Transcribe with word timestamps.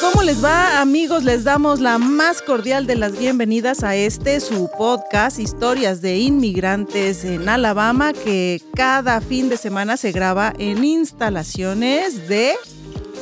¿Cómo 0.00 0.22
les 0.22 0.42
va 0.42 0.80
amigos? 0.80 1.24
Les 1.24 1.44
damos 1.44 1.80
la 1.80 1.98
más 1.98 2.42
cordial 2.42 2.86
de 2.86 2.96
las 2.96 3.18
bienvenidas 3.18 3.82
a 3.82 3.94
este 3.96 4.40
su 4.40 4.70
podcast 4.78 5.38
Historias 5.38 6.00
de 6.00 6.18
Inmigrantes 6.18 7.24
en 7.24 7.48
Alabama 7.48 8.12
que 8.12 8.62
cada 8.74 9.20
fin 9.20 9.48
de 9.48 9.56
semana 9.56 9.96
se 9.96 10.12
graba 10.12 10.54
en 10.58 10.84
instalaciones 10.84 12.28
de 12.28 12.54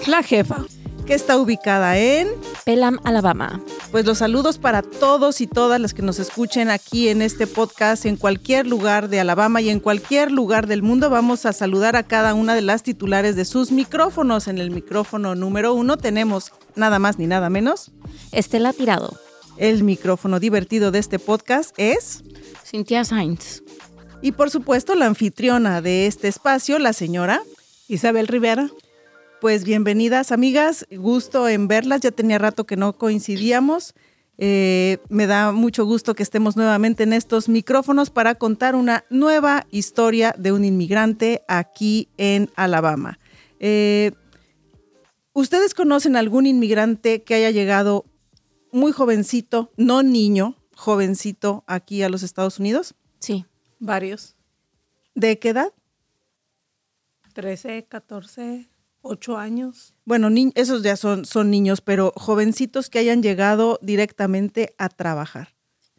La 0.07 0.23
jefa. 0.23 0.65
Que 1.07 1.15
está 1.15 1.39
ubicada 1.39 1.99
en 1.99 2.29
Pelham, 2.65 2.99
Alabama. 3.05 3.63
Pues 3.93 4.05
los 4.05 4.19
saludos 4.19 4.59
para 4.59 4.83
todos 4.83 5.41
y 5.41 5.47
todas 5.47 5.81
las 5.81 5.95
que 5.95 6.03
nos 6.03 6.19
escuchen 6.19 6.69
aquí 6.69 7.09
en 7.09 7.23
este 7.23 7.47
podcast 7.47 8.07
en 8.07 8.17
cualquier 8.17 8.67
lugar 8.67 9.09
de 9.09 9.21
Alabama 9.21 9.61
y 9.61 9.71
en 9.71 9.79
cualquier 9.79 10.33
lugar 10.33 10.67
del 10.67 10.83
mundo. 10.83 11.09
Vamos 11.09 11.47
a 11.47 11.53
saludar 11.53 11.95
a 11.95 12.03
cada 12.03 12.35
una 12.35 12.55
de 12.57 12.63
las 12.63 12.83
titulares 12.83 13.37
de 13.37 13.45
sus 13.45 13.71
micrófonos. 13.71 14.49
En 14.49 14.59
el 14.59 14.73
micrófono 14.73 15.37
número 15.37 15.75
uno 15.75 15.97
tenemos 15.97 16.53
nada 16.75 16.99
más 16.99 17.19
ni 17.19 17.29
nada 17.29 17.51
menos. 17.51 17.93
Estela 18.33 18.73
Tirado. 18.73 19.17
El 19.57 19.85
micrófono 19.85 20.41
divertido 20.41 20.91
de 20.91 20.99
este 20.99 21.21
podcast 21.21 21.73
es... 21.79 22.25
Cynthia 22.65 23.05
Sainz. 23.05 23.63
Y 24.23 24.33
por 24.33 24.51
supuesto 24.51 24.97
la 24.97 25.07
anfitriona 25.07 25.81
de 25.81 26.07
este 26.07 26.27
espacio, 26.27 26.81
la 26.81 26.93
señora. 26.93 27.43
Isabel 27.87 28.27
Rivera. 28.27 28.69
Pues 29.47 29.63
bienvenidas 29.63 30.33
amigas, 30.33 30.89
gusto 30.91 31.49
en 31.49 31.69
verlas, 31.69 32.01
ya 32.01 32.11
tenía 32.11 32.37
rato 32.37 32.67
que 32.67 32.77
no 32.77 32.99
coincidíamos. 32.99 33.95
Eh, 34.39 34.99
me 35.09 35.29
da 35.29 35.53
mucho 35.53 35.87
gusto 35.87 36.17
que 36.17 36.25
estemos 36.25 36.57
nuevamente 36.57 37.05
en 37.05 37.13
estos 37.13 37.49
micrófonos 37.49 38.11
para 38.11 38.35
contar 38.35 38.75
una 38.75 39.05
nueva 39.09 39.65
historia 39.71 40.35
de 40.37 40.51
un 40.51 40.65
inmigrante 40.65 41.45
aquí 41.47 42.09
en 42.17 42.51
Alabama. 42.57 43.21
Eh, 43.61 44.11
¿Ustedes 45.33 45.75
conocen 45.75 46.17
algún 46.17 46.47
inmigrante 46.47 47.23
que 47.23 47.37
haya 47.37 47.53
llegado 47.53 48.05
muy 48.73 48.91
jovencito, 48.91 49.71
no 49.77 50.03
niño, 50.03 50.57
jovencito 50.75 51.63
aquí 51.69 52.03
a 52.03 52.09
los 52.09 52.25
Estados 52.25 52.59
Unidos? 52.59 52.97
Sí. 53.21 53.47
Varios. 53.79 54.35
¿De 55.15 55.39
qué 55.39 55.51
edad? 55.51 55.73
13, 57.33 57.85
14, 57.85 58.67
8 59.07 59.37
años. 59.39 59.95
Bueno, 60.05 60.31
ni- 60.31 60.53
esos 60.55 60.83
ya 60.83 60.97
son, 60.97 61.25
son 61.25 61.51
niños, 61.51 61.81
pero 61.81 62.13
jovencitos 62.17 62.91
que 62.91 62.99
hayan 62.99 63.23
llegado 63.23 63.79
directamente 63.83 64.75
a 64.79 64.89
trabajar. 64.89 65.55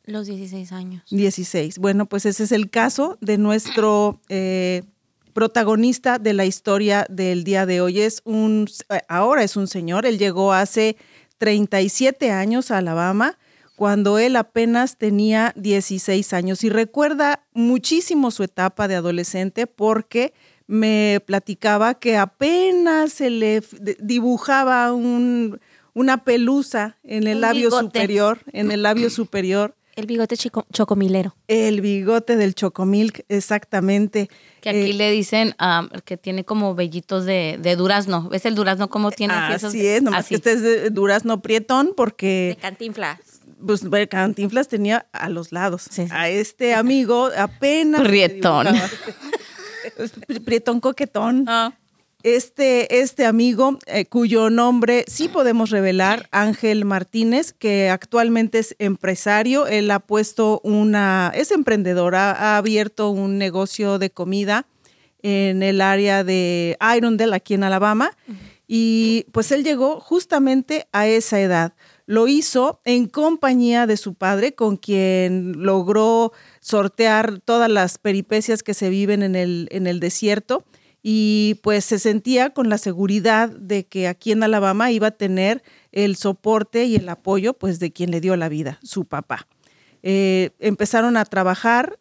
Los 0.06 0.28
16 0.28 0.72
años. 0.72 1.04
16. 1.12 1.80
Bueno, 1.80 2.06
pues 2.06 2.26
ese 2.26 2.44
es 2.46 2.52
el 2.54 2.70
caso 2.70 3.18
de 3.20 3.38
nuestro 3.38 4.22
eh, 4.30 4.84
protagonista 5.34 6.18
de 6.18 6.34
la 6.34 6.46
historia 6.46 7.06
del 7.10 7.44
día 7.44 7.66
de 7.66 7.82
hoy. 7.82 8.00
Es 8.02 8.22
un, 8.24 8.68
eh, 8.90 9.02
ahora 9.10 9.44
es 9.44 9.58
un 9.58 9.68
señor, 9.68 10.06
él 10.06 10.18
llegó 10.18 10.54
hace 10.54 10.96
37 11.38 12.32
años 12.32 12.72
a 12.72 12.78
Alabama 12.80 13.38
cuando 13.76 14.18
él 14.18 14.36
apenas 14.38 14.98
tenía 14.98 15.54
16 15.56 16.34
años 16.34 16.64
y 16.64 16.70
recuerda 16.70 17.44
muchísimo 17.54 18.32
su 18.32 18.44
etapa 18.44 18.88
de 18.88 18.96
adolescente 18.96 19.68
porque 19.68 20.34
me 20.68 21.22
platicaba 21.26 21.94
que 21.96 22.18
apenas 22.18 23.14
se 23.14 23.30
le 23.30 23.62
de- 23.80 23.98
dibujaba 24.00 24.92
un- 24.94 25.60
una 25.94 26.24
pelusa 26.24 26.98
en 27.04 27.26
el 27.28 27.36
Un 27.38 27.42
labio 27.42 27.62
bigote. 27.70 27.86
superior, 27.86 28.40
en 28.52 28.72
el 28.72 28.84
labio 28.84 29.10
superior 29.10 29.74
El 29.96 30.06
bigote 30.06 30.38
chico, 30.38 30.66
chocomilero. 30.72 31.36
el 31.48 31.82
bigote 31.82 32.36
del 32.36 32.54
chocomilk, 32.54 33.24
exactamente. 33.30 34.30
Que 34.62 34.70
aquí 34.70 34.92
Eh, 34.92 34.94
le 34.94 35.10
dicen 35.12 35.56
um, 35.60 35.88
que 36.06 36.18
tiene 36.18 36.44
como 36.46 36.76
vellitos 36.76 37.26
de, 37.26 37.58
de 37.60 37.76
durazno. 37.76 38.30
¿Ves 38.30 38.46
el 38.46 38.54
durazno 38.54 38.90
cómo 38.90 39.10
tiene? 39.12 39.34
así 39.34 39.54
esos- 39.56 39.70
Así 39.70 39.88
es, 39.88 40.04
nomás 40.04 40.20
así. 40.20 40.30
que 40.30 40.36
este 40.36 40.52
es 40.52 40.62
de 40.62 40.90
durazno 40.92 41.42
prietón 41.42 41.94
porque 41.98 42.58
cantinflas. 42.62 43.20
pues 43.66 43.82
Cantinflas 44.10 44.68
tenía 44.68 45.08
a 45.14 45.30
los 45.30 45.52
lados. 45.52 45.88
Sí, 45.90 46.04
sí. 46.06 46.10
A 46.12 46.30
este 46.30 46.76
amigo 46.76 47.30
apenas. 47.36 48.02
le 48.04 48.08
Prietón. 48.10 48.68
Prietón 50.46 50.80
coquetón. 50.80 51.46
Ah. 51.48 51.74
Este, 52.24 53.00
este 53.00 53.26
amigo, 53.26 53.78
eh, 53.86 54.06
cuyo 54.06 54.50
nombre 54.50 55.06
sí 55.08 55.28
podemos 55.28 55.70
revelar, 55.70 56.28
Ángel 56.32 56.84
Martínez, 56.84 57.54
que 57.54 57.90
actualmente 57.90 58.60
es 58.60 58.76
empresario, 58.80 59.68
él 59.68 59.90
ha 59.92 60.00
puesto 60.00 60.60
una, 60.64 61.32
es 61.36 61.52
emprendedor, 61.52 62.16
ha, 62.16 62.32
ha 62.32 62.58
abierto 62.58 63.12
un 63.12 63.38
negocio 63.38 64.00
de 64.00 64.10
comida 64.10 64.66
en 65.22 65.64
el 65.64 65.80
área 65.82 66.24
de 66.24 66.78
Irondale, 66.96 67.36
aquí 67.36 67.54
en 67.54 67.64
Alabama, 67.64 68.12
y 68.68 69.26
pues 69.32 69.52
él 69.52 69.64
llegó 69.64 70.00
justamente 70.00 70.88
a 70.92 71.08
esa 71.08 71.40
edad. 71.40 71.74
Lo 72.06 72.28
hizo 72.28 72.80
en 72.86 73.08
compañía 73.08 73.88
de 73.88 73.98
su 73.98 74.14
padre, 74.14 74.54
con 74.54 74.78
quien 74.78 75.64
logró 75.64 76.32
sortear 76.68 77.40
todas 77.40 77.72
las 77.72 77.98
peripecias 77.98 78.62
que 78.62 78.74
se 78.74 78.90
viven 78.90 79.24
en 79.24 79.36
el, 79.38 79.70
en 79.72 79.88
el 79.88 80.02
desierto 80.02 80.66
y 81.02 81.62
pues 81.64 81.86
se 81.86 81.98
sentía 81.98 82.50
con 82.50 82.68
la 82.68 82.78
seguridad 82.78 83.48
de 83.50 83.86
que 83.86 84.10
aquí 84.10 84.34
en 84.34 84.44
Alabama 84.44 84.92
iba 84.92 85.08
a 85.08 85.12
tener 85.12 85.64
el 85.94 86.18
soporte 86.18 86.84
y 86.84 86.98
el 86.98 87.08
apoyo 87.08 87.54
pues 87.54 87.80
de 87.80 87.94
quien 87.94 88.12
le 88.12 88.20
dio 88.20 88.36
la 88.36 88.50
vida, 88.50 88.80
su 88.84 89.06
papá. 89.06 89.48
Eh, 90.04 90.50
empezaron 90.60 91.16
a 91.16 91.24
trabajar, 91.24 92.00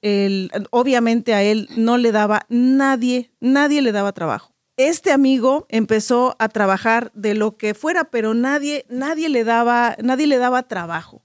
obviamente 0.71 1.33
a 1.33 1.45
él 1.45 1.69
no 1.77 1.97
le 1.97 2.11
daba 2.11 2.45
nadie, 2.49 3.31
nadie 3.39 3.83
le 3.83 3.93
daba 3.93 4.11
trabajo. 4.11 4.53
Este 4.77 5.13
amigo 5.13 5.67
empezó 5.69 6.35
a 6.41 6.49
trabajar 6.49 7.13
de 7.15 7.35
lo 7.35 7.57
que 7.57 7.75
fuera, 7.75 8.11
pero 8.11 8.35
nadie, 8.35 8.85
nadie 8.89 9.29
le 9.29 9.45
daba, 9.45 9.97
nadie 10.03 10.27
le 10.27 10.39
daba 10.39 10.65
trabajo 10.65 11.23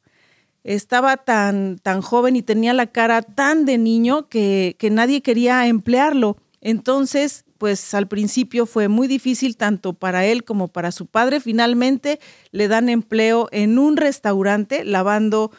estaba 0.63 1.17
tan, 1.17 1.77
tan 1.79 2.01
joven 2.01 2.35
y 2.35 2.41
tenía 2.41 2.73
la 2.73 2.87
cara 2.87 3.21
tan 3.21 3.65
de 3.65 3.77
niño 3.77 4.29
que, 4.29 4.75
que 4.79 4.89
nadie 4.89 5.21
quería 5.21 5.65
emplearlo. 5.67 6.37
Entonces, 6.61 7.45
pues 7.57 7.93
al 7.93 8.07
principio 8.07 8.65
fue 8.65 8.87
muy 8.87 9.07
difícil 9.07 9.57
tanto 9.57 9.93
para 9.93 10.25
él 10.25 10.43
como 10.43 10.67
para 10.67 10.91
su 10.91 11.05
padre. 11.05 11.39
Finalmente 11.39 12.19
le 12.51 12.67
dan 12.67 12.89
empleo 12.89 13.47
en 13.51 13.79
un 13.79 13.97
restaurante 13.97 14.83
lavando 14.83 15.51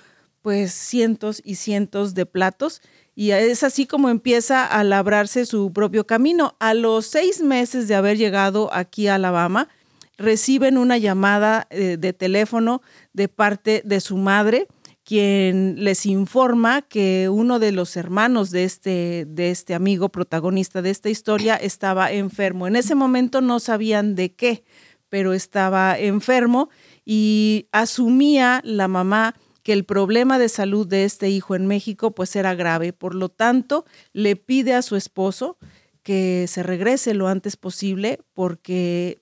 pues 0.42 0.72
cientos 0.72 1.40
y 1.44 1.54
cientos 1.54 2.14
de 2.14 2.26
platos 2.26 2.82
y 3.14 3.30
es 3.32 3.62
así 3.62 3.86
como 3.86 4.08
empieza 4.08 4.66
a 4.66 4.82
labrarse 4.84 5.46
su 5.46 5.72
propio 5.72 6.06
camino. 6.06 6.56
A 6.58 6.74
los 6.74 7.06
seis 7.06 7.40
meses 7.40 7.86
de 7.86 7.94
haber 7.94 8.16
llegado 8.16 8.72
aquí 8.72 9.06
a 9.06 9.16
Alabama, 9.16 9.68
reciben 10.16 10.78
una 10.78 10.98
llamada 10.98 11.66
eh, 11.70 11.96
de 11.98 12.12
teléfono 12.12 12.82
de 13.12 13.28
parte 13.28 13.82
de 13.84 14.00
su 14.00 14.16
madre, 14.16 14.66
quien 15.12 15.84
les 15.84 16.06
informa 16.06 16.80
que 16.80 17.28
uno 17.28 17.58
de 17.58 17.70
los 17.70 17.98
hermanos 17.98 18.50
de 18.50 18.64
este, 18.64 19.26
de 19.28 19.50
este 19.50 19.74
amigo 19.74 20.08
protagonista 20.08 20.80
de 20.80 20.88
esta 20.88 21.10
historia 21.10 21.54
estaba 21.54 22.10
enfermo. 22.10 22.66
En 22.66 22.76
ese 22.76 22.94
momento 22.94 23.42
no 23.42 23.60
sabían 23.60 24.14
de 24.14 24.34
qué, 24.34 24.64
pero 25.10 25.34
estaba 25.34 25.98
enfermo 25.98 26.70
y 27.04 27.68
asumía 27.72 28.62
la 28.64 28.88
mamá 28.88 29.34
que 29.62 29.74
el 29.74 29.84
problema 29.84 30.38
de 30.38 30.48
salud 30.48 30.86
de 30.86 31.04
este 31.04 31.28
hijo 31.28 31.56
en 31.56 31.66
México 31.66 32.14
pues 32.14 32.34
era 32.34 32.54
grave. 32.54 32.94
Por 32.94 33.14
lo 33.14 33.28
tanto, 33.28 33.84
le 34.14 34.34
pide 34.36 34.72
a 34.72 34.80
su 34.80 34.96
esposo 34.96 35.58
que 36.02 36.46
se 36.48 36.62
regrese 36.62 37.12
lo 37.12 37.28
antes 37.28 37.58
posible 37.58 38.18
porque 38.32 39.20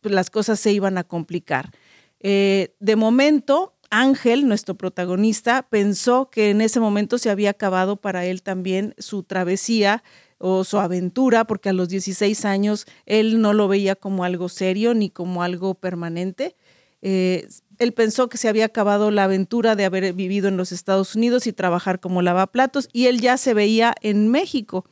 las 0.00 0.30
cosas 0.30 0.58
se 0.58 0.72
iban 0.72 0.96
a 0.96 1.04
complicar. 1.04 1.72
Eh, 2.20 2.74
de 2.80 2.96
momento, 2.96 3.74
Ángel, 3.90 4.46
nuestro 4.46 4.76
protagonista, 4.76 5.66
pensó 5.68 6.30
que 6.30 6.50
en 6.50 6.60
ese 6.60 6.80
momento 6.80 7.18
se 7.18 7.28
había 7.28 7.50
acabado 7.50 7.96
para 7.96 8.24
él 8.24 8.42
también 8.42 8.94
su 8.98 9.24
travesía 9.24 10.02
o 10.38 10.64
su 10.64 10.78
aventura, 10.78 11.44
porque 11.44 11.68
a 11.68 11.72
los 11.72 11.88
16 11.88 12.44
años 12.44 12.86
él 13.04 13.40
no 13.40 13.52
lo 13.52 13.68
veía 13.68 13.96
como 13.96 14.24
algo 14.24 14.48
serio 14.48 14.94
ni 14.94 15.10
como 15.10 15.42
algo 15.42 15.74
permanente. 15.74 16.56
Eh, 17.02 17.48
él 17.78 17.92
pensó 17.92 18.28
que 18.28 18.38
se 18.38 18.48
había 18.48 18.66
acabado 18.66 19.10
la 19.10 19.24
aventura 19.24 19.74
de 19.74 19.84
haber 19.84 20.12
vivido 20.12 20.48
en 20.48 20.56
los 20.56 20.70
Estados 20.70 21.14
Unidos 21.16 21.46
y 21.46 21.52
trabajar 21.52 21.98
como 21.98 22.22
lavaplatos 22.22 22.88
y 22.92 23.06
él 23.06 23.20
ya 23.20 23.36
se 23.38 23.54
veía 23.54 23.94
en 24.02 24.28
México. 24.28 24.84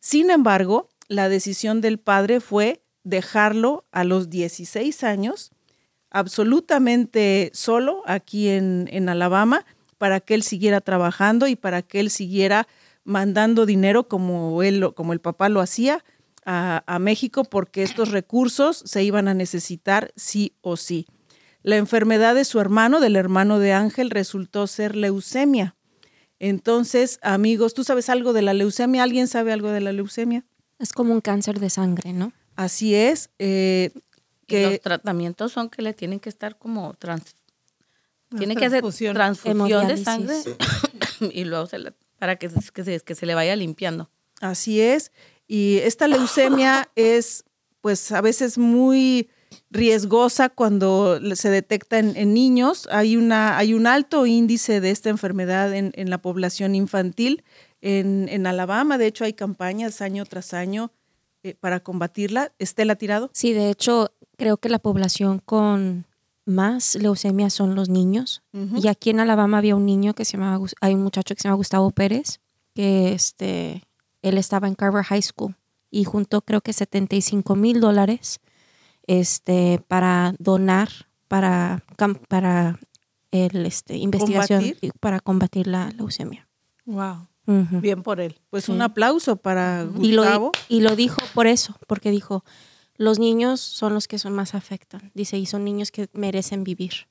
Sin 0.00 0.30
embargo, 0.30 0.88
la 1.08 1.28
decisión 1.28 1.80
del 1.80 1.98
padre 1.98 2.40
fue 2.40 2.82
dejarlo 3.02 3.86
a 3.90 4.04
los 4.04 4.30
16 4.30 5.02
años 5.04 5.50
absolutamente 6.10 7.50
solo 7.54 8.02
aquí 8.06 8.48
en, 8.48 8.88
en 8.92 9.08
Alabama 9.08 9.64
para 9.98 10.20
que 10.20 10.34
él 10.34 10.42
siguiera 10.42 10.80
trabajando 10.80 11.46
y 11.48 11.56
para 11.56 11.82
que 11.82 12.00
él 12.00 12.10
siguiera 12.10 12.66
mandando 13.04 13.66
dinero 13.66 14.08
como 14.08 14.62
él, 14.62 14.80
lo- 14.80 14.94
como 14.94 15.12
el 15.12 15.20
papá 15.20 15.48
lo 15.48 15.60
hacía 15.60 16.04
a, 16.44 16.82
a 16.86 16.98
México 16.98 17.44
porque 17.44 17.82
estos 17.82 18.10
recursos 18.10 18.82
se 18.86 19.02
iban 19.02 19.28
a 19.28 19.34
necesitar 19.34 20.12
sí 20.16 20.52
o 20.60 20.76
sí. 20.76 21.06
La 21.62 21.76
enfermedad 21.76 22.34
de 22.34 22.44
su 22.44 22.60
hermano, 22.60 23.00
del 23.00 23.16
hermano 23.16 23.58
de 23.58 23.72
Ángel, 23.72 24.10
resultó 24.10 24.66
ser 24.66 24.94
leucemia. 24.96 25.74
Entonces, 26.38 27.18
amigos, 27.22 27.74
¿tú 27.74 27.82
sabes 27.84 28.08
algo 28.08 28.32
de 28.32 28.42
la 28.42 28.54
leucemia? 28.54 29.02
¿Alguien 29.02 29.26
sabe 29.26 29.52
algo 29.52 29.70
de 29.70 29.80
la 29.80 29.92
leucemia? 29.92 30.44
Es 30.78 30.92
como 30.92 31.12
un 31.12 31.20
cáncer 31.20 31.58
de 31.58 31.68
sangre, 31.68 32.12
¿no? 32.12 32.32
Así 32.54 32.94
es. 32.94 33.30
eh, 33.38 33.90
Y 34.48 34.62
los 34.62 34.70
que 34.72 34.78
tratamientos 34.78 35.52
son 35.52 35.68
que 35.68 35.82
le 35.82 35.92
tienen 35.94 36.20
que 36.20 36.28
estar 36.28 36.56
como 36.58 36.94
trans... 36.94 37.34
Tiene 38.36 38.56
que 38.56 38.66
hacer 38.66 38.82
transfusión. 39.14 39.86
de 39.88 39.96
sangre 40.04 40.36
y 41.32 41.44
luego 41.44 41.66
se 41.66 41.78
le- 41.78 41.94
para 42.18 42.36
que, 42.36 42.50
se- 42.50 42.70
que, 42.72 42.84
se, 42.84 43.00
que 43.00 43.14
se 43.14 43.24
le 43.26 43.34
vaya 43.34 43.56
limpiando. 43.56 44.10
así 44.40 44.80
es. 44.80 45.12
Y 45.46 45.78
esta 45.78 46.08
leucemia 46.08 46.90
es, 46.94 47.44
pues, 47.80 48.12
a 48.12 48.20
veces 48.20 48.58
muy 48.58 49.30
riesgosa 49.70 50.50
cuando 50.50 51.18
se 51.36 51.48
detecta 51.48 51.98
en, 51.98 52.16
en 52.16 52.34
niños. 52.34 52.86
Hay, 52.90 53.16
una, 53.16 53.56
hay 53.56 53.72
un 53.72 53.86
alto 53.86 54.26
índice 54.26 54.80
de 54.82 54.90
esta 54.90 55.08
enfermedad 55.08 55.74
en, 55.74 55.92
en 55.94 56.10
la 56.10 56.18
población 56.18 56.74
infantil. 56.74 57.44
En, 57.80 58.28
en 58.28 58.46
Alabama, 58.46 58.98
de 58.98 59.06
hecho, 59.06 59.24
hay 59.24 59.32
campañas 59.32 60.02
año 60.02 60.26
tras 60.26 60.52
año 60.52 60.90
eh, 61.44 61.54
para 61.58 61.80
combatirla. 61.80 62.52
Estela 62.58 62.96
Tirado. 62.96 63.30
Sí, 63.32 63.52
de 63.54 63.70
hecho, 63.70 64.12
creo 64.38 64.56
que 64.56 64.70
la 64.70 64.78
población 64.78 65.40
con 65.44 66.06
más 66.46 66.94
leucemia 66.94 67.50
son 67.50 67.74
los 67.74 67.90
niños. 67.90 68.42
Y 68.52 68.88
aquí 68.88 69.10
en 69.10 69.20
Alabama 69.20 69.58
había 69.58 69.76
un 69.76 69.84
niño 69.84 70.14
que 70.14 70.24
se 70.24 70.38
llamaba, 70.38 70.64
hay 70.80 70.94
un 70.94 71.02
muchacho 71.02 71.34
que 71.34 71.42
se 71.42 71.48
llama 71.48 71.56
Gustavo 71.56 71.90
Pérez, 71.90 72.40
que 72.74 73.12
este, 73.12 73.82
él 74.22 74.38
estaba 74.38 74.66
en 74.66 74.74
Carver 74.74 75.04
High 75.04 75.22
School 75.22 75.56
y 75.90 76.04
juntó 76.04 76.40
creo 76.40 76.62
que 76.62 76.72
75 76.72 77.54
mil 77.54 77.80
dólares 77.80 78.40
este, 79.06 79.82
para 79.88 80.34
donar 80.38 80.88
para, 81.28 81.82
para 82.28 82.78
el, 83.30 83.66
este, 83.66 83.96
investigación, 83.96 84.74
para 85.00 85.20
combatir 85.20 85.66
la 85.66 85.90
leucemia. 85.90 86.48
Wow. 86.86 87.28
Bien 87.46 88.02
por 88.02 88.20
él. 88.20 88.38
Pues 88.50 88.68
un 88.68 88.82
aplauso 88.82 89.36
para 89.36 89.86
Y 90.00 90.12
lo, 90.12 90.22
Gustavo. 90.22 90.52
y 90.68 90.80
lo 90.80 90.96
dijo 90.96 91.16
por 91.34 91.46
eso, 91.46 91.74
porque 91.86 92.10
dijo, 92.10 92.44
los 92.98 93.18
niños 93.18 93.60
son 93.60 93.94
los 93.94 94.08
que 94.08 94.18
son 94.18 94.34
más 94.34 94.54
afectan. 94.54 95.10
Dice, 95.14 95.38
y 95.38 95.46
son 95.46 95.64
niños 95.64 95.90
que 95.90 96.08
merecen 96.12 96.64
vivir. 96.64 97.06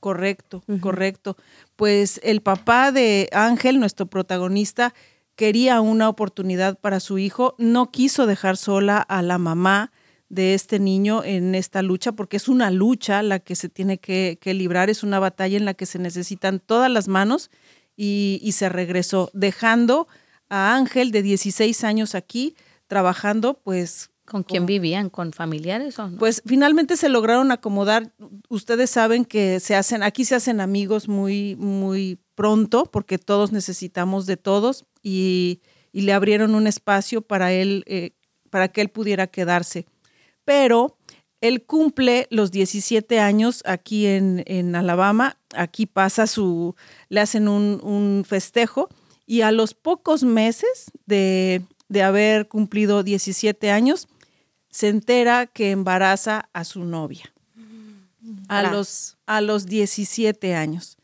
Correcto, 0.00 0.64
correcto. 0.80 1.36
Pues 1.76 2.20
el 2.24 2.42
papá 2.42 2.90
de 2.90 3.28
Ángel, 3.32 3.78
nuestro 3.78 4.06
protagonista, 4.06 4.94
quería 5.36 5.80
una 5.80 6.08
oportunidad 6.08 6.76
para 6.76 6.98
su 6.98 7.18
hijo, 7.18 7.54
no 7.56 7.92
quiso 7.92 8.26
dejar 8.26 8.56
sola 8.56 8.98
a 8.98 9.22
la 9.22 9.38
mamá 9.38 9.92
de 10.28 10.54
este 10.54 10.80
niño 10.80 11.22
en 11.22 11.54
esta 11.54 11.82
lucha, 11.82 12.12
porque 12.12 12.36
es 12.36 12.48
una 12.48 12.72
lucha 12.72 13.22
la 13.22 13.38
que 13.38 13.54
se 13.54 13.68
tiene 13.68 13.98
que, 13.98 14.38
que 14.40 14.54
librar, 14.54 14.90
es 14.90 15.04
una 15.04 15.20
batalla 15.20 15.56
en 15.56 15.64
la 15.64 15.74
que 15.74 15.86
se 15.86 16.00
necesitan 16.00 16.58
todas 16.58 16.90
las 16.90 17.06
manos 17.06 17.50
y, 17.96 18.40
y 18.42 18.52
se 18.52 18.68
regresó, 18.68 19.30
dejando 19.34 20.08
a 20.48 20.74
Ángel 20.74 21.12
de 21.12 21.22
16 21.22 21.84
años 21.84 22.16
aquí, 22.16 22.56
trabajando 22.88 23.60
pues 23.62 24.10
¿Con 24.24 24.44
quién 24.44 24.66
vivían? 24.66 25.10
¿Con 25.10 25.32
familiares 25.32 25.98
o 25.98 26.08
no? 26.08 26.18
pues 26.18 26.42
finalmente 26.46 26.96
se 26.96 27.08
lograron 27.08 27.50
acomodar. 27.50 28.12
Ustedes 28.48 28.90
saben 28.90 29.24
que 29.24 29.58
se 29.58 29.74
hacen, 29.74 30.02
aquí 30.02 30.24
se 30.24 30.36
hacen 30.36 30.60
amigos 30.60 31.08
muy, 31.08 31.56
muy 31.56 32.18
pronto, 32.34 32.86
porque 32.86 33.18
todos 33.18 33.52
necesitamos 33.52 34.26
de 34.26 34.36
todos, 34.36 34.86
y, 35.02 35.60
y 35.92 36.02
le 36.02 36.12
abrieron 36.12 36.54
un 36.54 36.66
espacio 36.66 37.22
para 37.22 37.52
él, 37.52 37.84
eh, 37.86 38.12
para 38.50 38.68
que 38.68 38.80
él 38.80 38.88
pudiera 38.88 39.26
quedarse. 39.26 39.86
Pero 40.44 40.96
él 41.40 41.64
cumple 41.64 42.28
los 42.30 42.52
17 42.52 43.18
años 43.18 43.62
aquí 43.66 44.06
en, 44.06 44.44
en 44.46 44.76
Alabama, 44.76 45.36
aquí 45.54 45.86
pasa 45.86 46.28
su, 46.28 46.76
le 47.08 47.20
hacen 47.20 47.48
un, 47.48 47.80
un 47.82 48.24
festejo, 48.24 48.88
y 49.26 49.40
a 49.42 49.50
los 49.50 49.74
pocos 49.74 50.24
meses 50.24 50.90
de, 51.06 51.62
de 51.92 52.02
haber 52.02 52.48
cumplido 52.48 53.02
17 53.02 53.70
años, 53.70 54.08
se 54.70 54.88
entera 54.88 55.46
que 55.46 55.70
embaraza 55.70 56.48
a 56.52 56.64
su 56.64 56.84
novia 56.84 57.32
a 58.48 58.62
los, 58.70 59.16
a 59.26 59.40
los 59.40 59.66
17 59.66 60.54
años. 60.54 60.96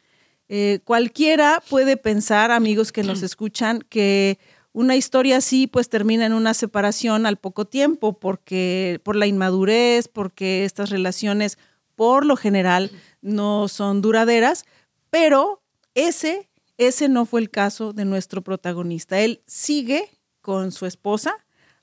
Eh, 0.48 0.80
cualquiera 0.84 1.62
puede 1.68 1.96
pensar, 1.96 2.50
amigos 2.50 2.92
que 2.92 3.02
nos 3.02 3.22
escuchan, 3.22 3.84
que 3.88 4.38
una 4.72 4.96
historia 4.96 5.38
así 5.38 5.66
pues 5.66 5.88
termina 5.88 6.26
en 6.26 6.32
una 6.32 6.54
separación 6.54 7.26
al 7.26 7.36
poco 7.36 7.64
tiempo 7.64 8.18
porque 8.18 9.00
por 9.02 9.16
la 9.16 9.26
inmadurez, 9.26 10.08
porque 10.08 10.64
estas 10.64 10.90
relaciones 10.90 11.58
por 11.96 12.24
lo 12.24 12.36
general 12.36 12.90
no 13.20 13.66
son 13.68 14.00
duraderas, 14.00 14.64
pero 15.10 15.62
ese 15.94 16.48
ese 16.76 17.08
no 17.08 17.26
fue 17.26 17.40
el 17.40 17.50
caso 17.50 17.92
de 17.92 18.04
nuestro 18.04 18.42
protagonista. 18.42 19.18
Él 19.18 19.42
sigue 19.46 20.08
con 20.48 20.72
su 20.72 20.86
esposa 20.86 21.34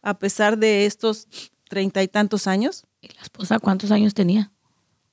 a 0.01 0.17
pesar 0.17 0.57
de 0.57 0.87
estos 0.87 1.27
treinta 1.69 2.01
y 2.01 2.07
tantos 2.07 2.47
años, 2.47 2.83
¿Y 2.99 3.09
la 3.13 3.21
esposa 3.21 3.59
cuántos 3.59 3.91
años 3.91 4.15
tenía? 4.15 4.51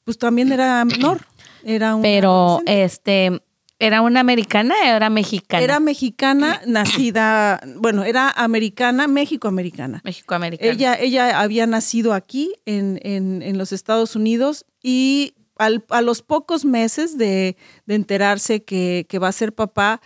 pues 0.04 0.16
también 0.16 0.50
era 0.50 0.82
menor. 0.86 1.20
Era 1.62 1.94
una 1.94 2.02
Pero, 2.02 2.60
este, 2.64 3.42
¿era 3.78 4.00
una 4.00 4.20
americana 4.20 4.74
o 4.82 4.86
era 4.96 5.10
mexicana? 5.10 5.62
era 5.62 5.80
mexicana, 5.80 6.62
nacida, 6.66 7.60
bueno, 7.76 8.04
era 8.04 8.30
americana, 8.30 9.06
México-americana. 9.06 10.00
México-americana. 10.02 10.72
Ella, 10.72 10.94
ella 10.98 11.38
había 11.38 11.66
nacido 11.66 12.14
aquí 12.14 12.54
en, 12.64 12.98
en- 13.02 13.42
en 13.42 13.58
los 13.58 13.70
Estados 13.72 14.16
Unidos 14.16 14.64
y 14.82 15.34
al- 15.58 15.84
a 15.90 16.00
los 16.00 16.22
pocos 16.22 16.64
meses 16.64 17.18
de, 17.18 17.58
de 17.84 17.94
enterarse 17.96 18.64
que, 18.64 19.04
que 19.10 19.18
va 19.18 19.28
a 19.28 19.32
ser 19.32 19.52
papá, 19.52 20.00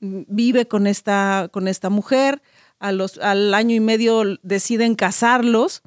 mm, 0.00 0.22
vive 0.28 0.66
con 0.66 0.86
esta, 0.86 1.48
con 1.52 1.68
esta 1.68 1.90
mujer. 1.90 2.40
A 2.78 2.92
los, 2.92 3.18
al 3.18 3.54
año 3.54 3.74
y 3.74 3.80
medio 3.80 4.22
deciden 4.42 4.94
casarlos, 4.94 5.82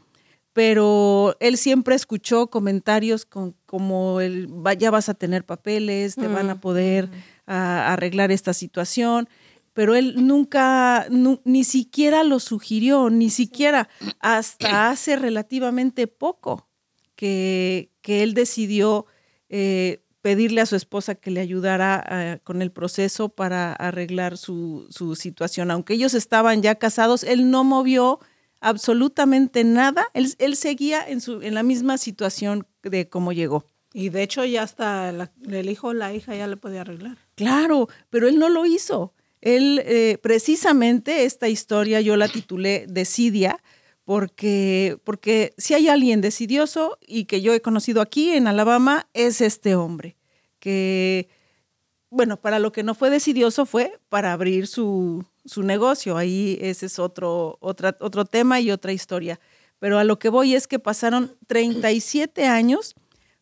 pero 0.54 1.36
él 1.40 1.58
siempre 1.58 1.96
escuchó 1.96 2.48
comentarios 2.48 3.26
con, 3.26 3.56
como 3.66 4.20
el, 4.22 4.48
"Va- 4.48 4.74
ya 4.74 4.92
vas 4.92 5.08
a 5.10 5.14
tener 5.14 5.46
papeles, 5.46 6.16
te 6.16 6.28
van 6.28 6.50
a 6.50 6.60
poder 6.62 7.10
a- 7.46 7.94
arreglar 7.94 8.32
esta 8.32 8.54
situación 8.54 9.28
pero 9.72 9.96
él 9.96 10.28
nunca, 10.28 11.06
nu- 11.10 11.40
ni 11.46 11.64
siquiera 11.64 12.26
lo 12.26 12.40
sugirió, 12.42 13.10
ni 13.10 13.30
siquiera 13.30 13.88
hasta 14.20 14.90
hace 14.90 15.16
relativamente 15.16 16.08
poco 16.08 16.68
que, 17.16 17.90
que 18.02 18.24
él 18.24 18.34
decidió 18.34 19.06
eh, 19.48 20.04
pedirle 20.22 20.62
a 20.62 20.66
su 20.66 20.76
esposa 20.76 21.16
que 21.16 21.32
le 21.32 21.40
ayudara 21.40 22.06
eh, 22.10 22.40
con 22.44 22.62
el 22.62 22.72
proceso 22.72 23.30
para 23.30 23.74
arreglar 23.74 24.38
su, 24.38 24.88
su 24.90 25.16
situación. 25.16 25.72
Aunque 25.72 25.94
ellos 25.94 26.14
estaban 26.14 26.62
ya 26.62 26.76
casados, 26.76 27.24
él 27.24 27.50
no 27.52 27.64
movió 27.64 28.20
absolutamente 28.60 29.64
nada, 29.64 30.08
él, 30.14 30.34
él 30.40 30.56
seguía 30.56 31.02
en, 31.08 31.22
su, 31.22 31.42
en 31.42 31.54
la 31.54 31.64
misma 31.64 31.98
situación 31.98 32.68
de 32.84 33.08
cómo 33.10 33.32
llegó. 33.32 33.66
Y 33.94 34.10
de 34.10 34.22
hecho 34.24 34.44
ya 34.46 34.64
hasta 34.64 35.12
la- 35.12 35.32
el 35.50 35.70
hijo 35.70 35.88
o 35.88 35.94
la 35.94 36.14
hija 36.14 36.36
ya 36.36 36.48
le 36.48 36.58
podía 36.58 36.82
arreglar. 36.82 37.18
Claro, 37.36 37.88
pero 38.10 38.28
él 38.28 38.38
no 38.38 38.50
lo 38.50 38.66
hizo. 38.66 39.14
Él, 39.42 39.82
eh, 39.86 40.18
precisamente 40.22 41.24
esta 41.24 41.48
historia 41.48 42.02
yo 42.02 42.18
la 42.18 42.28
titulé 42.28 42.86
Decidia, 42.90 43.62
porque, 44.04 44.98
porque 45.04 45.54
si 45.58 45.76
hay 45.76 45.88
alguien 45.88 46.20
decidioso 46.20 46.98
y 47.08 47.26
que 47.26 47.42
yo 47.42 47.54
he 47.54 47.62
conocido 47.62 48.02
aquí 48.02 48.32
en 48.32 48.48
Alabama, 48.48 49.08
es 49.14 49.40
este 49.40 49.76
hombre, 49.76 50.16
que, 50.60 51.30
bueno, 52.10 52.38
para 52.38 52.60
lo 52.60 52.72
que 52.72 52.84
no 52.84 52.96
fue 52.96 53.10
decidioso 53.10 53.66
fue 53.66 54.00
para 54.10 54.34
abrir 54.34 54.68
su, 54.68 55.26
su 55.46 55.64
negocio. 55.64 56.18
Ahí 56.18 56.58
ese 56.62 56.88
es 56.88 57.00
otro, 57.00 57.58
otro 57.62 58.26
tema 58.26 58.60
y 58.60 58.72
otra 58.72 58.92
historia. 58.92 59.40
Pero 59.80 59.98
a 59.98 60.04
lo 60.04 60.20
que 60.20 60.30
voy 60.30 60.56
es 60.56 60.68
que 60.68 60.80
pasaron 60.80 61.36
37 61.48 62.46
años 62.46 62.96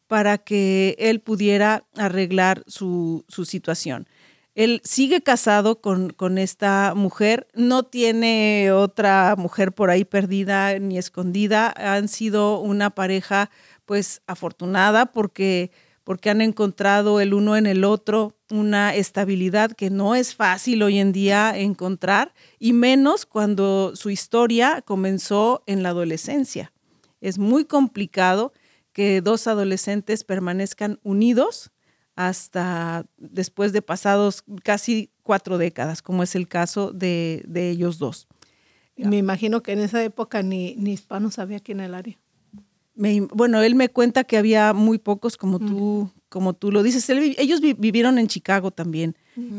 para 0.08 0.38
que 0.38 0.96
él 1.00 1.20
pudiera 1.20 1.86
arreglar 1.96 2.64
su, 2.68 3.26
su 3.28 3.46
situación. 3.46 4.08
Él 4.56 4.82
sigue 4.84 5.22
casado 5.22 5.82
con, 5.82 6.10
con 6.10 6.40
esta 6.40 6.94
mujer, 6.96 7.48
no 7.54 7.84
tiene 7.84 8.72
otra 8.72 9.36
mujer 9.38 9.72
por 9.72 9.92
ahí 9.92 10.04
perdida 10.04 10.80
ni 10.80 10.98
escondida. 10.98 11.72
Han 11.78 12.08
sido 12.08 12.60
una 12.60 12.90
pareja 12.90 13.52
pues 13.86 14.22
afortunada 14.26 15.08
porque, 15.08 15.70
porque 16.08 16.30
han 16.30 16.40
encontrado 16.40 17.20
el 17.20 17.34
uno 17.34 17.58
en 17.58 17.66
el 17.66 17.84
otro 17.84 18.38
una 18.50 18.96
estabilidad 18.96 19.74
que 19.74 19.90
no 19.90 20.16
es 20.16 20.36
fácil 20.36 20.82
hoy 20.82 21.00
en 21.00 21.12
día 21.12 21.52
encontrar 21.54 22.34
y 22.60 22.72
menos 22.72 23.26
cuando 23.26 23.94
su 23.94 24.10
historia 24.10 24.82
comenzó 24.84 25.64
en 25.66 25.84
la 25.84 25.90
adolescencia. 25.90 26.72
Es 27.20 27.40
muy 27.40 27.66
complicado 27.66 28.54
que 28.94 29.20
dos 29.20 29.48
adolescentes 29.48 30.24
permanezcan 30.24 30.98
unidos 31.04 31.72
hasta 32.16 33.06
después 33.18 33.74
de 33.74 33.82
pasados 33.82 34.46
casi 34.64 35.12
cuatro 35.24 35.58
décadas, 35.58 36.02
como 36.02 36.24
es 36.24 36.36
el 36.36 36.48
caso 36.48 36.94
de, 36.94 37.44
de 37.50 37.70
ellos 37.70 37.98
dos. 37.98 38.30
Me 38.96 39.18
imagino 39.18 39.62
que 39.62 39.74
en 39.74 39.80
esa 39.80 40.02
época 40.02 40.42
ni, 40.42 40.74
ni 40.78 40.94
hispanos 40.94 41.38
había 41.38 41.58
aquí 41.58 41.74
en 41.74 41.82
el 41.82 41.94
área. 41.94 42.18
Me- 42.98 43.22
bueno, 43.22 43.62
él 43.62 43.75
me 43.75 43.89
cuenta 43.89 44.24
que 44.24 44.38
había 44.38 44.74
muy 44.74 44.98
pocos, 44.98 45.38
como 45.38 45.60
tú, 45.60 46.12
como 46.30 46.54
tú 46.54 46.72
lo 46.72 46.84
dices. 46.84 47.10
Él 47.10 47.36
ellos 47.38 47.62
vi- 47.62 47.74
vivieron 47.74 48.18
en 48.18 48.27
Chicago 48.27 48.72
también. 48.72 49.16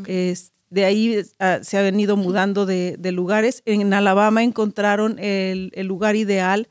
Es- 0.07 0.53
de 0.71 0.85
ahí 0.85 1.23
ah, 1.39 1.61
se 1.63 1.79
han 1.79 1.99
ido 1.99 2.17
mudando 2.17 2.67
de, 2.67 2.97
de 2.99 3.13
lugares. 3.13 3.63
En 3.65 3.95
Alabama 3.95 4.43
encontraron 4.43 5.19
el, 5.19 5.71
el 5.75 5.87
lugar 5.87 6.15
ideal 6.17 6.69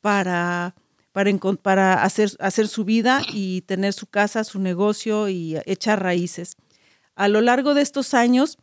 para, 0.00 0.74
para, 1.12 1.30
encon- 1.30 1.58
para 1.58 2.02
hacer, 2.04 2.30
hacer 2.38 2.68
su 2.68 2.84
vida 2.84 3.22
y 3.32 3.62
tener 3.62 3.92
su 3.92 4.06
casa, 4.06 4.44
su 4.44 4.60
negocio 4.60 5.28
y 5.28 5.56
echar 5.66 6.02
raíces. 6.02 6.56
A 7.16 7.26
lo 7.28 7.40
largo 7.40 7.74
de 7.74 7.82
estos 7.82 8.14
años, 8.14 8.56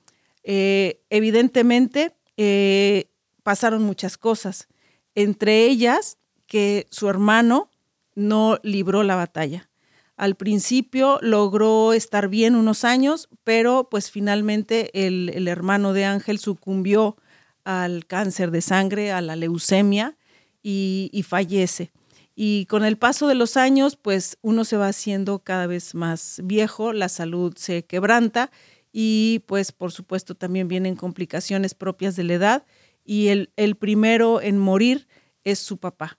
eh, 0.43 1.01
evidentemente, 1.09 2.15
eh, 2.37 3.05
pasaron 3.43 3.83
muchas 3.83 4.17
cosas, 4.17 4.67
entre 5.15 5.65
ellas 5.65 6.16
que 6.47 6.87
su 6.89 7.09
hermano 7.09 7.69
no 8.15 8.59
libró 8.63 9.03
la 9.03 9.15
batalla. 9.15 9.69
Al 10.15 10.35
principio 10.35 11.19
logró 11.21 11.93
estar 11.93 12.27
bien 12.27 12.55
unos 12.55 12.83
años, 12.83 13.29
pero 13.43 13.87
pues 13.89 14.09
finalmente 14.09 15.05
el, 15.05 15.29
el 15.29 15.47
hermano 15.47 15.93
de 15.93 16.05
Ángel 16.05 16.39
sucumbió 16.39 17.17
al 17.63 18.07
cáncer 18.07 18.49
de 18.49 18.61
sangre, 18.61 19.11
a 19.11 19.21
la 19.21 19.35
leucemia 19.35 20.17
y, 20.63 21.09
y 21.13 21.21
fallece. 21.21 21.91
Y 22.33 22.65
con 22.65 22.83
el 22.83 22.97
paso 22.97 23.27
de 23.27 23.35
los 23.35 23.57
años, 23.57 23.95
pues 23.95 24.37
uno 24.41 24.63
se 24.63 24.77
va 24.77 24.87
haciendo 24.87 25.39
cada 25.39 25.67
vez 25.67 25.93
más 25.93 26.41
viejo, 26.43 26.93
la 26.93 27.09
salud 27.09 27.53
se 27.55 27.85
quebranta 27.85 28.51
y 28.91 29.43
pues 29.47 29.71
por 29.71 29.91
supuesto 29.91 30.33
también 30.33 30.67
vienen 30.67 30.95
complicaciones 30.95 31.75
propias 31.75 32.15
de 32.15 32.23
la 32.23 32.33
edad 32.33 32.65
y 33.03 33.27
el, 33.27 33.51
el 33.55 33.75
primero 33.75 34.41
en 34.41 34.57
morir 34.57 35.07
es 35.43 35.59
su 35.59 35.77
papá. 35.77 36.17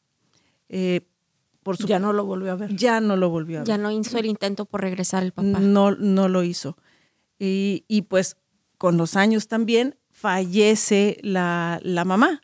Eh, 0.69 1.03
por 1.63 1.77
su- 1.77 1.87
Ya 1.87 1.99
no 1.99 2.13
lo 2.13 2.25
volvió 2.25 2.53
a 2.53 2.57
ver. 2.57 2.75
ya 2.75 3.01
no 3.01 3.17
lo 3.17 3.31
volvió 3.31 3.59
a 3.59 3.61
ver. 3.61 3.69
Ya 3.69 3.79
no 3.79 3.91
hizo 3.91 4.19
el 4.19 4.27
intento 4.27 4.65
por 4.65 4.81
regresar 4.81 5.23
el 5.23 5.33
papá. 5.33 5.61
No, 5.61 5.93
no 5.93 6.29
lo 6.29 6.43
hizo. 6.43 6.77
Y, 7.39 7.85
y, 7.89 8.03
pues 8.03 8.37
con 8.79 8.97
los 8.97 9.17
años 9.17 9.49
también 9.49 9.97
fallece 10.11 11.19
la, 11.23 11.81
la 11.83 12.05
mamá. 12.05 12.41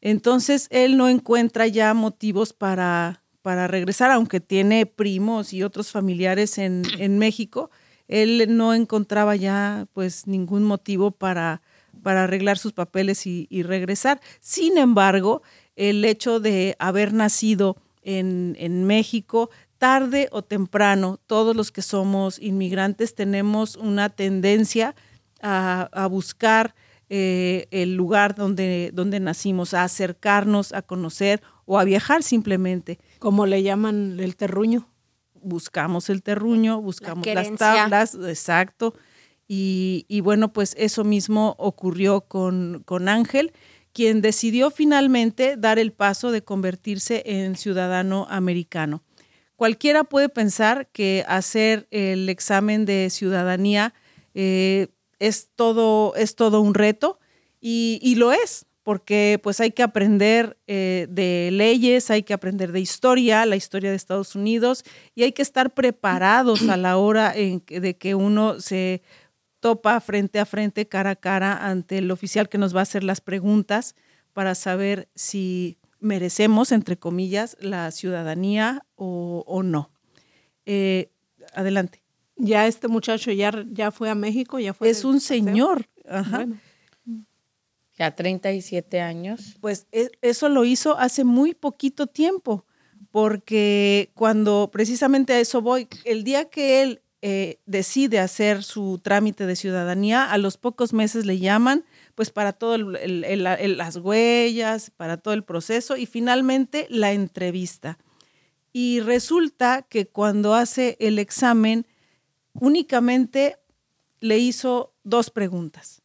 Entonces 0.00 0.68
él 0.70 0.96
no 0.96 1.08
encuentra 1.08 1.66
ya 1.66 1.92
motivos 1.94 2.52
para, 2.52 3.22
para 3.42 3.66
regresar, 3.66 4.10
aunque 4.10 4.40
tiene 4.40 4.86
primos 4.86 5.52
y 5.52 5.62
otros 5.62 5.90
familiares 5.90 6.58
en, 6.58 6.82
en 6.98 7.18
México. 7.18 7.70
Él 8.06 8.56
no 8.56 8.72
encontraba 8.74 9.36
ya 9.36 9.86
pues 9.92 10.26
ningún 10.26 10.64
motivo 10.64 11.10
para, 11.10 11.60
para 12.02 12.24
arreglar 12.24 12.58
sus 12.58 12.72
papeles 12.72 13.26
y, 13.26 13.46
y 13.50 13.62
regresar. 13.62 14.20
Sin 14.40 14.78
embargo, 14.78 15.42
el 15.78 16.04
hecho 16.04 16.40
de 16.40 16.76
haber 16.80 17.14
nacido 17.14 17.76
en, 18.02 18.56
en 18.58 18.84
México, 18.84 19.48
tarde 19.78 20.28
o 20.32 20.42
temprano, 20.42 21.20
todos 21.26 21.54
los 21.54 21.70
que 21.70 21.82
somos 21.82 22.38
inmigrantes 22.40 23.14
tenemos 23.14 23.76
una 23.76 24.08
tendencia 24.08 24.96
a, 25.40 25.88
a 25.92 26.06
buscar 26.08 26.74
eh, 27.10 27.68
el 27.70 27.94
lugar 27.94 28.34
donde, 28.34 28.90
donde 28.92 29.20
nacimos, 29.20 29.72
a 29.72 29.84
acercarnos, 29.84 30.72
a 30.72 30.82
conocer 30.82 31.42
o 31.64 31.78
a 31.78 31.84
viajar 31.84 32.24
simplemente. 32.24 32.98
Como 33.20 33.46
le 33.46 33.62
llaman 33.62 34.18
el 34.18 34.34
terruño. 34.34 34.88
Buscamos 35.34 36.10
el 36.10 36.22
terruño, 36.22 36.82
buscamos 36.82 37.24
las 37.24 37.54
tablas, 37.54 38.14
exacto. 38.14 38.94
Y, 39.46 40.04
y 40.08 40.20
bueno, 40.20 40.52
pues 40.52 40.74
eso 40.76 41.04
mismo 41.04 41.54
ocurrió 41.56 42.22
con, 42.22 42.82
con 42.84 43.08
Ángel, 43.08 43.52
quien 43.98 44.20
decidió 44.20 44.70
finalmente 44.70 45.56
dar 45.56 45.76
el 45.80 45.90
paso 45.90 46.30
de 46.30 46.44
convertirse 46.44 47.24
en 47.26 47.56
ciudadano 47.56 48.28
americano. 48.30 49.02
Cualquiera 49.56 50.04
puede 50.04 50.28
pensar 50.28 50.86
que 50.92 51.24
hacer 51.26 51.88
el 51.90 52.28
examen 52.28 52.84
de 52.84 53.10
ciudadanía 53.10 53.94
eh, 54.34 54.86
es, 55.18 55.48
todo, 55.56 56.14
es 56.14 56.36
todo 56.36 56.60
un 56.60 56.74
reto 56.74 57.18
y, 57.60 58.14
lo 58.14 58.30
es, 58.30 58.66
porque 58.84 59.40
pues 59.42 59.58
hay 59.58 59.72
que 59.72 59.82
aprender 59.82 60.56
eh, 60.68 61.08
de 61.10 61.50
leyes, 61.50 62.08
hay 62.12 62.22
que 62.22 62.34
aprender 62.34 62.70
de 62.70 62.78
historia, 62.78 63.46
la 63.46 63.56
historia 63.56 63.90
de 63.90 63.96
Estados 63.96 64.36
Unidos 64.36 64.84
y 65.16 65.24
hay 65.24 65.32
que 65.32 65.42
estar 65.42 65.74
preparados 65.74 66.68
a 66.68 66.76
la 66.76 66.98
hora 66.98 67.32
en 67.34 67.58
que- 67.58 67.80
de 67.80 67.96
que 67.96 68.14
uno 68.14 68.60
se 68.60 69.02
topa 69.60 70.00
frente 70.00 70.38
a 70.38 70.46
frente, 70.46 70.86
cara 70.88 71.10
a 71.10 71.16
cara 71.16 71.66
ante 71.68 71.98
el 71.98 72.10
oficial 72.10 72.48
que 72.48 72.58
nos 72.58 72.74
va 72.74 72.80
a 72.80 72.82
hacer 72.82 73.04
las 73.04 73.20
preguntas 73.20 73.94
para 74.32 74.54
saber 74.54 75.08
si 75.14 75.78
merecemos, 76.00 76.70
entre 76.72 76.96
comillas, 76.96 77.56
la 77.60 77.90
ciudadanía 77.90 78.84
o, 78.94 79.44
o 79.46 79.62
no. 79.62 79.90
Eh, 80.66 81.10
adelante. 81.54 82.02
Ya 82.36 82.66
este 82.66 82.86
muchacho 82.86 83.32
ya, 83.32 83.52
ya 83.72 83.90
fue 83.90 84.10
a 84.10 84.14
México, 84.14 84.60
ya 84.60 84.74
fue. 84.74 84.90
Es 84.90 85.04
un 85.04 85.20
señor. 85.20 85.88
Ajá. 86.08 86.38
Bueno, 86.38 86.60
Ya 87.98 88.14
37 88.14 89.00
años. 89.00 89.56
Pues 89.60 89.88
e- 89.90 90.10
eso 90.22 90.48
lo 90.48 90.64
hizo 90.64 90.96
hace 90.98 91.24
muy 91.24 91.54
poquito 91.54 92.06
tiempo, 92.06 92.64
porque 93.10 94.10
cuando 94.14 94.70
precisamente 94.72 95.32
a 95.32 95.40
eso 95.40 95.60
voy, 95.60 95.88
el 96.04 96.22
día 96.22 96.48
que 96.48 96.82
él 96.82 97.02
eh, 97.20 97.58
decide 97.66 98.20
hacer 98.20 98.62
su 98.62 99.00
trámite 99.02 99.44
de 99.46 99.56
ciudadanía, 99.56 100.30
a 100.30 100.38
los 100.38 100.56
pocos 100.56 100.92
meses 100.92 101.26
le 101.26 101.38
llaman, 101.38 101.84
pues 102.14 102.30
para 102.30 102.52
todo 102.52 102.76
el- 102.76 103.42
las 103.76 103.96
huellas, 103.96 104.90
para 104.96 105.16
todo 105.16 105.34
el 105.34 105.42
proceso 105.42 105.96
y 105.96 106.06
finalmente 106.06 106.86
la 106.90 107.12
entrevista. 107.12 107.98
Y 108.72 109.00
resulta 109.00 109.82
que 109.82 110.06
cuando 110.06 110.54
hace 110.54 110.96
el 111.00 111.18
examen, 111.18 111.86
únicamente 112.52 113.56
le 114.20 114.38
hizo 114.38 114.94
dos 115.02 115.30
preguntas. 115.30 116.02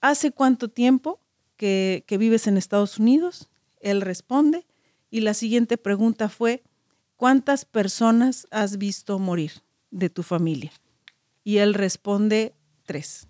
¿Hace 0.00 0.30
cuánto 0.30 0.68
tiempo 0.68 1.20
que 1.56 2.04
vives 2.18 2.46
en 2.46 2.56
Estados 2.56 2.98
Unidos? 2.98 3.48
Él 3.80 4.00
responde. 4.00 4.66
Y 5.10 5.20
la 5.20 5.34
siguiente 5.34 5.78
pregunta 5.78 6.28
fue, 6.28 6.62
¿cuántas 7.16 7.64
personas 7.64 8.46
has 8.50 8.76
visto 8.78 9.18
morir 9.18 9.65
de 9.90 10.10
tu 10.10 10.22
familia? 10.22 10.72
Y 11.44 11.58
él 11.58 11.74
responde, 11.74 12.54
tres. 12.84 13.28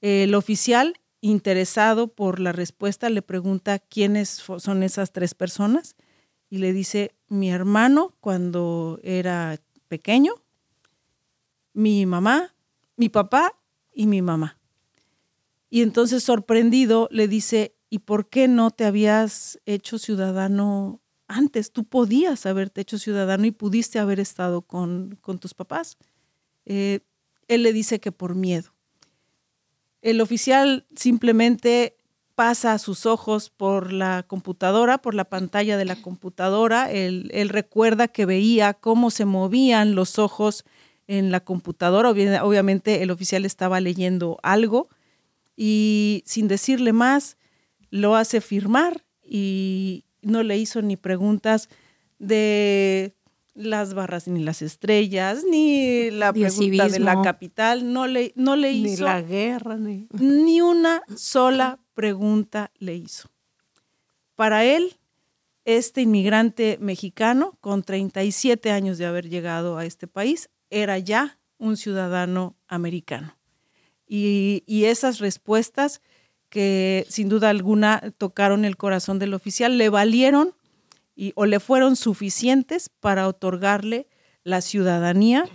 El 0.00 0.34
oficial, 0.34 1.00
interesado 1.20 2.08
por 2.08 2.40
la 2.40 2.52
respuesta, 2.52 3.10
le 3.10 3.22
pregunta 3.22 3.78
quiénes 3.78 4.28
son 4.28 4.82
esas 4.82 5.12
tres 5.12 5.34
personas 5.34 5.96
y 6.48 6.58
le 6.58 6.72
dice, 6.72 7.14
mi 7.28 7.50
hermano 7.50 8.14
cuando 8.20 9.00
era 9.02 9.60
pequeño, 9.88 10.34
mi 11.72 12.06
mamá, 12.06 12.54
mi 12.96 13.08
papá 13.08 13.52
y 13.92 14.06
mi 14.06 14.22
mamá. 14.22 14.58
Y 15.68 15.82
entonces 15.82 16.22
sorprendido 16.22 17.08
le 17.10 17.28
dice, 17.28 17.74
¿y 17.90 18.00
por 18.00 18.28
qué 18.28 18.48
no 18.48 18.70
te 18.70 18.84
habías 18.84 19.58
hecho 19.66 19.98
ciudadano 19.98 21.00
antes? 21.28 21.72
Tú 21.72 21.84
podías 21.84 22.46
haberte 22.46 22.80
hecho 22.80 22.98
ciudadano 22.98 23.46
y 23.46 23.50
pudiste 23.50 23.98
haber 23.98 24.20
estado 24.20 24.62
con, 24.62 25.18
con 25.20 25.38
tus 25.38 25.54
papás. 25.54 25.96
Eh, 26.64 27.00
él 27.48 27.62
le 27.62 27.72
dice 27.72 28.00
que 28.00 28.12
por 28.12 28.34
miedo. 28.34 28.72
El 30.02 30.20
oficial 30.20 30.86
simplemente 30.94 31.96
pasa 32.34 32.78
sus 32.78 33.06
ojos 33.06 33.50
por 33.50 33.92
la 33.92 34.22
computadora, 34.24 34.98
por 34.98 35.14
la 35.14 35.24
pantalla 35.24 35.76
de 35.76 35.84
la 35.84 35.96
computadora. 35.96 36.90
Él, 36.92 37.30
recuerda 37.48 38.08
que 38.08 38.26
veía 38.26 38.74
cómo 38.74 39.10
se 39.10 39.24
movían 39.24 39.94
los 39.94 40.18
ojos 40.18 40.64
en 41.06 41.30
la 41.30 41.40
computadora. 41.40 42.10
Obvi- 42.10 42.40
Obviamente 42.42 43.02
el 43.02 43.10
oficial 43.10 43.44
estaba 43.44 43.80
leyendo 43.80 44.38
algo 44.42 44.88
y 45.56 46.22
sin 46.26 46.46
decirle 46.46 46.92
más, 46.92 47.36
lo 47.90 48.16
hace 48.16 48.40
firmar 48.40 49.04
y 49.22 50.04
no 50.26 50.42
le 50.42 50.58
hizo 50.58 50.82
ni 50.82 50.96
preguntas 50.96 51.68
de 52.18 53.14
las 53.54 53.94
barras 53.94 54.28
ni 54.28 54.42
las 54.42 54.60
estrellas, 54.60 55.44
ni 55.48 56.10
la 56.10 56.32
pregunta 56.32 56.88
de 56.88 56.98
la 56.98 57.22
capital, 57.22 57.92
no 57.92 58.06
le, 58.06 58.32
no 58.34 58.56
le 58.56 58.72
ni 58.72 58.92
hizo 58.92 59.04
la 59.04 59.22
guerra, 59.22 59.76
ni. 59.76 60.08
ni 60.12 60.60
una 60.60 61.02
sola 61.16 61.78
pregunta 61.94 62.70
le 62.78 62.96
hizo. 62.96 63.30
Para 64.34 64.64
él, 64.64 64.96
este 65.64 66.02
inmigrante 66.02 66.76
mexicano, 66.80 67.56
con 67.60 67.82
37 67.82 68.70
años 68.70 68.98
de 68.98 69.06
haber 69.06 69.28
llegado 69.28 69.78
a 69.78 69.86
este 69.86 70.06
país, 70.06 70.50
era 70.68 70.98
ya 70.98 71.38
un 71.56 71.76
ciudadano 71.76 72.56
americano. 72.66 73.36
Y, 74.06 74.64
y 74.66 74.84
esas 74.84 75.18
respuestas 75.18 76.02
que 76.56 77.04
sin 77.10 77.28
duda 77.28 77.50
alguna 77.50 78.14
tocaron 78.16 78.64
el 78.64 78.78
corazón 78.78 79.18
del 79.18 79.34
oficial, 79.34 79.76
le 79.76 79.90
valieron 79.90 80.54
o 81.34 81.44
le 81.44 81.60
fueron 81.60 81.96
suficientes 81.96 82.88
para 82.88 83.28
otorgarle 83.28 84.08
la 84.42 84.62
ciudadanía 84.62 85.50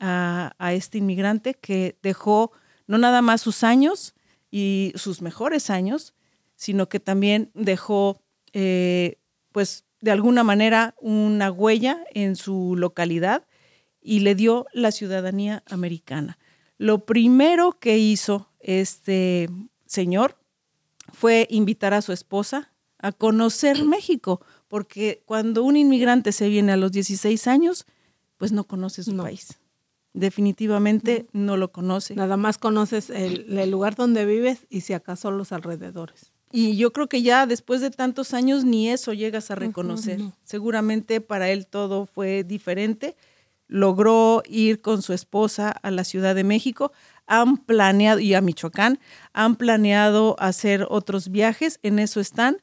a, 0.00 0.54
a 0.56 0.72
este 0.72 0.96
inmigrante 0.96 1.52
que 1.52 1.98
dejó 2.02 2.52
no 2.86 2.96
nada 2.96 3.20
más 3.20 3.42
sus 3.42 3.64
años 3.64 4.14
y 4.50 4.94
sus 4.94 5.20
mejores 5.20 5.68
años, 5.68 6.14
sino 6.54 6.88
que 6.88 7.00
también 7.00 7.50
dejó, 7.52 8.22
eh, 8.54 9.18
pues, 9.52 9.84
de 10.00 10.10
alguna 10.10 10.42
manera 10.42 10.94
una 11.02 11.52
huella 11.52 12.02
en 12.14 12.34
su 12.34 12.76
localidad 12.78 13.46
y 14.00 14.20
le 14.20 14.34
dio 14.34 14.64
la 14.72 14.90
ciudadanía 14.90 15.62
americana. 15.66 16.38
Lo 16.78 17.04
primero 17.04 17.78
que 17.78 17.98
hizo 17.98 18.48
este 18.60 19.50
señor 19.84 20.38
fue 21.18 21.46
invitar 21.50 21.94
a 21.94 22.02
su 22.02 22.12
esposa 22.12 22.72
a 22.98 23.12
conocer 23.12 23.84
México, 23.96 24.40
porque 24.68 25.22
cuando 25.24 25.62
un 25.64 25.76
inmigrante 25.76 26.32
se 26.32 26.48
viene 26.48 26.72
a 26.72 26.76
los 26.76 26.92
16 26.92 27.46
años, 27.46 27.86
pues 28.36 28.52
no 28.52 28.64
conoce 28.64 29.02
su 29.02 29.12
No. 29.14 29.22
país. 29.24 29.58
Definitivamente 30.30 31.26
no 31.32 31.56
lo 31.56 31.72
conoce. 31.72 32.14
Nada 32.14 32.36
más 32.36 32.56
conoces 32.58 33.10
el, 33.10 33.58
el 33.58 33.70
lugar 33.70 33.94
donde 33.96 34.24
vives 34.24 34.66
y 34.70 34.80
si 34.80 34.92
acaso 34.94 35.30
los 35.30 35.52
alrededores. 35.52 36.32
Y 36.52 36.76
yo 36.76 36.92
creo 36.92 37.06
que 37.08 37.20
ya 37.22 37.46
después 37.46 37.80
de 37.82 37.90
tantos 37.90 38.32
años 38.32 38.64
ni 38.64 38.88
eso 38.88 39.12
llegas 39.12 39.50
a 39.50 39.54
reconocer. 39.56 40.18
no. 40.18 40.32
Seguramente 40.42 41.20
para 41.20 41.50
él 41.50 41.66
todo 41.66 42.06
fue 42.06 42.44
diferente. 42.44 43.14
Logró 43.68 44.42
ir 44.46 44.80
con 44.80 45.02
su 45.02 45.12
esposa 45.12 45.70
a 45.70 45.90
la 45.90 46.04
Ciudad 46.04 46.34
de 46.34 46.44
México. 46.44 46.92
Han 47.26 47.56
planeado, 47.56 48.20
y 48.20 48.34
a 48.34 48.40
Michoacán, 48.40 48.98
han 49.32 49.56
planeado 49.56 50.36
hacer 50.38 50.86
otros 50.88 51.30
viajes, 51.30 51.80
en 51.82 51.98
eso 51.98 52.20
están. 52.20 52.58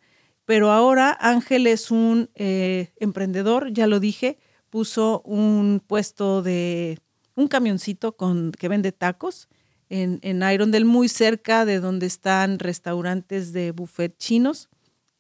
Pero 0.46 0.72
ahora 0.72 1.18
Ángel 1.20 1.68
es 1.68 1.92
un 1.92 2.30
eh, 2.36 2.92
emprendedor, 2.98 3.72
ya 3.72 3.88
lo 3.88 4.00
dije, 4.00 4.38
puso 4.70 5.22
un 5.26 5.82
puesto 5.86 6.42
de 6.42 7.00
un 7.36 7.48
camioncito 7.48 8.16
con, 8.18 8.52
que 8.52 8.68
vende 8.68 8.92
tacos 8.92 9.48
en, 9.90 10.20
en 10.22 10.42
Irondale, 10.42 10.86
muy 10.86 11.08
cerca 11.08 11.66
de 11.66 11.80
donde 11.80 12.08
están 12.08 12.60
restaurantes 12.60 13.54
de 13.54 13.72
buffet 13.72 14.18
chinos, 14.18 14.70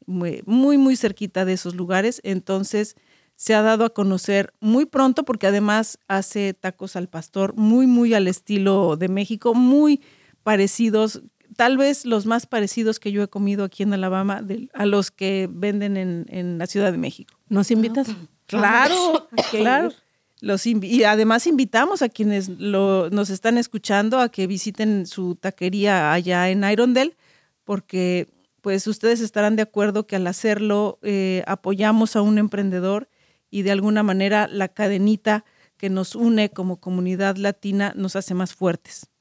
muy, 0.05 0.41
muy, 0.45 0.77
muy 0.77 0.95
cerquita 0.95 1.45
de 1.45 1.53
esos 1.53 1.75
lugares. 1.75 2.19
Entonces 2.23 2.95
se 3.43 3.53
ha 3.55 3.61
dado 3.61 3.83
a 3.83 3.89
conocer 3.93 4.53
muy 4.61 4.85
pronto 4.85 5.23
porque 5.25 5.47
además 5.47 5.97
hace 6.07 6.53
tacos 6.53 6.95
al 6.95 7.09
pastor 7.09 7.53
muy, 7.57 7.87
muy 7.87 8.13
al 8.13 8.29
estilo 8.29 8.95
de 8.95 9.09
México, 9.09 9.53
muy 9.53 9.99
parecidos, 10.43 11.21
tal 11.57 11.75
vez 11.77 12.05
los 12.05 12.25
más 12.25 12.45
parecidos 12.45 13.01
que 13.01 13.11
yo 13.11 13.21
he 13.21 13.27
comido 13.27 13.65
aquí 13.65 13.83
en 13.83 13.91
Alabama 13.93 14.41
de- 14.41 14.69
a 14.73 14.85
los 14.85 15.11
que 15.11 15.49
venden 15.51 15.97
en, 15.97 16.25
en 16.29 16.57
la 16.57 16.67
Ciudad 16.67 16.93
de 16.93 16.97
México. 16.97 17.33
¿Nos 17.49 17.69
invitas? 17.69 18.07
Claro, 18.45 19.27
claro. 19.51 19.91
Los 20.39 20.65
y 20.65 21.03
además 21.03 21.45
invitamos 21.45 22.01
a 22.01 22.07
quienes 22.07 22.47
lo- 22.47 23.09
nos 23.09 23.29
están 23.29 23.57
escuchando 23.57 24.19
a 24.19 24.29
que 24.29 24.47
visiten 24.47 25.05
su 25.05 25.35
taquería 25.35 26.13
allá 26.13 26.49
en 26.49 26.63
Irondale, 26.63 27.17
porque 27.65 28.29
pues 28.61 28.87
ustedes 28.87 29.19
estarán 29.19 29.57
de 29.57 29.63
acuerdo 29.63 30.07
que 30.07 30.15
al 30.15 30.27
hacerlo 30.27 30.97
eh, 31.01 31.43
apoyamos 31.45 32.15
a 32.15 32.21
un 32.21 32.37
emprendedor 32.37 33.09
y 33.53 33.61
de 33.61 33.71
alguna 33.71 34.01
manera 34.01 34.47
la 34.47 34.67
cadenita 34.67 35.45
que 35.77 35.91
nos 35.91 36.15
une 36.15 36.49
como 36.49 36.79
comunidad 36.79 37.35
latina 37.35 37.93
nos 37.95 38.15
hace 38.15 38.33
más 38.33 38.55
fuertes. 38.55 39.11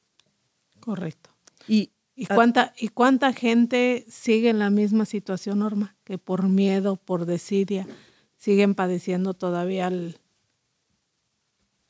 Correcto. 0.81 1.29
Y 1.69 1.91
¿Y 2.15 2.25
cuánta, 2.27 2.73
¿Y 2.79 2.89
cuánta 2.89 3.35
gente 3.35 4.07
sigue 4.09 4.49
en 4.49 4.59
la 4.59 4.71
misma 4.71 5.05
situación, 5.05 5.59
Norma? 5.59 5.97
Que 6.05 6.17
por 6.17 6.49
miedo, 6.49 6.97
por 6.97 7.27
desidia, 7.27 7.87
siguen 8.39 8.75
padeciendo 8.75 9.35
todavía 9.35 9.89
el... 9.89 10.17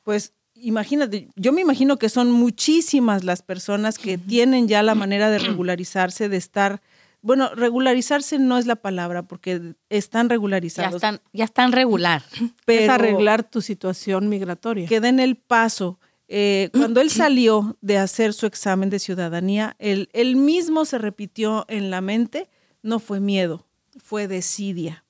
Pues 0.03 0.33
imagínate, 0.53 1.29
yo 1.37 1.53
me 1.53 1.61
imagino 1.61 1.97
que 1.97 2.09
son 2.09 2.31
muchísimas 2.31 3.23
las 3.23 3.41
personas 3.41 3.97
que 3.97 4.17
tienen 4.17 4.67
ya 4.67 4.83
la 4.83 4.95
manera 5.03 5.29
de 5.29 5.39
regularizarse, 5.39 6.27
de 6.27 6.37
estar, 6.37 6.81
bueno, 7.23 7.55
regularizarse 7.55 8.37
no 8.37 8.57
es 8.57 8.67
la 8.67 8.75
palabra 8.75 9.23
porque 9.23 9.75
están 9.89 10.27
Ya 10.27 10.29
regularizados, 10.33 10.95
están, 10.95 11.21
ya 11.31 11.45
están 11.45 11.71
regular. 11.71 12.21
pero 12.65 12.83
es 12.83 12.89
arreglar 12.89 13.43
tu 13.43 13.61
situación 13.61 14.29
migratoria. 14.29 14.87
que 14.87 14.99
den 14.99 15.19
el 15.19 15.37
paso. 15.37 15.99
Eh, 16.27 16.69
cuando 16.73 16.99
él 16.99 17.09
salió 17.09 17.77
de 17.81 17.97
hacer 17.97 18.33
su 18.33 18.45
examen 18.45 18.89
de 18.89 18.99
ciudadanía, 18.99 19.75
él, 19.79 20.09
él 20.13 20.35
mismo 20.35 20.85
se 20.85 20.97
repitió 20.97 21.65
en 21.69 21.89
la 21.89 22.01
mente, 22.01 22.49
no 22.81 22.99
fue 22.99 23.19
miedo, 23.19 23.65
fue 23.97 24.27
desidia, 24.27 25.05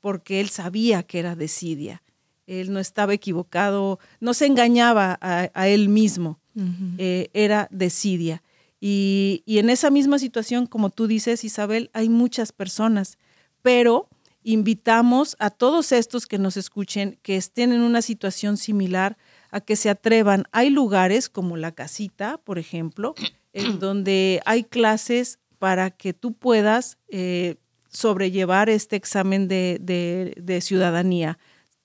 porque 0.00 0.40
él 0.40 0.48
sabía 0.48 1.02
que 1.04 1.18
era 1.20 1.36
desidia. 1.36 2.02
Él 2.46 2.72
no 2.72 2.80
estaba 2.80 3.12
equivocado, 3.12 3.98
no 4.20 4.34
se 4.34 4.46
engañaba 4.46 5.18
a, 5.20 5.50
a 5.52 5.68
él 5.68 5.88
mismo, 5.88 6.40
eh, 6.96 7.28
era 7.34 7.68
desidia. 7.70 8.42
Y, 8.80 9.42
y 9.46 9.58
en 9.58 9.70
esa 9.70 9.90
misma 9.90 10.18
situación, 10.18 10.66
como 10.66 10.90
tú 10.90 11.06
dices, 11.06 11.44
Isabel, 11.44 11.90
hay 11.92 12.08
muchas 12.08 12.52
personas, 12.52 13.18
pero 13.62 14.08
invitamos 14.42 15.36
a 15.38 15.50
todos 15.50 15.92
estos 15.92 16.26
que 16.26 16.38
nos 16.38 16.56
escuchen, 16.56 17.18
que 17.22 17.36
estén 17.36 17.72
en 17.72 17.80
una 17.80 18.00
situación 18.02 18.56
similar, 18.56 19.16
a 19.50 19.60
que 19.60 19.76
se 19.76 19.90
atrevan. 19.90 20.44
Hay 20.52 20.70
lugares 20.70 21.28
como 21.28 21.56
la 21.56 21.72
casita, 21.72 22.38
por 22.38 22.58
ejemplo, 22.58 23.14
en 23.52 23.78
donde 23.80 24.40
hay 24.44 24.64
clases 24.64 25.38
para 25.58 25.90
que 25.90 26.12
tú 26.12 26.32
puedas 26.34 26.98
eh, 27.08 27.56
sobrellevar 27.88 28.68
este 28.68 28.96
examen 28.96 29.48
de, 29.48 29.78
de- 29.80 30.34
de 30.40 30.60
ciudadanía. 30.60 31.38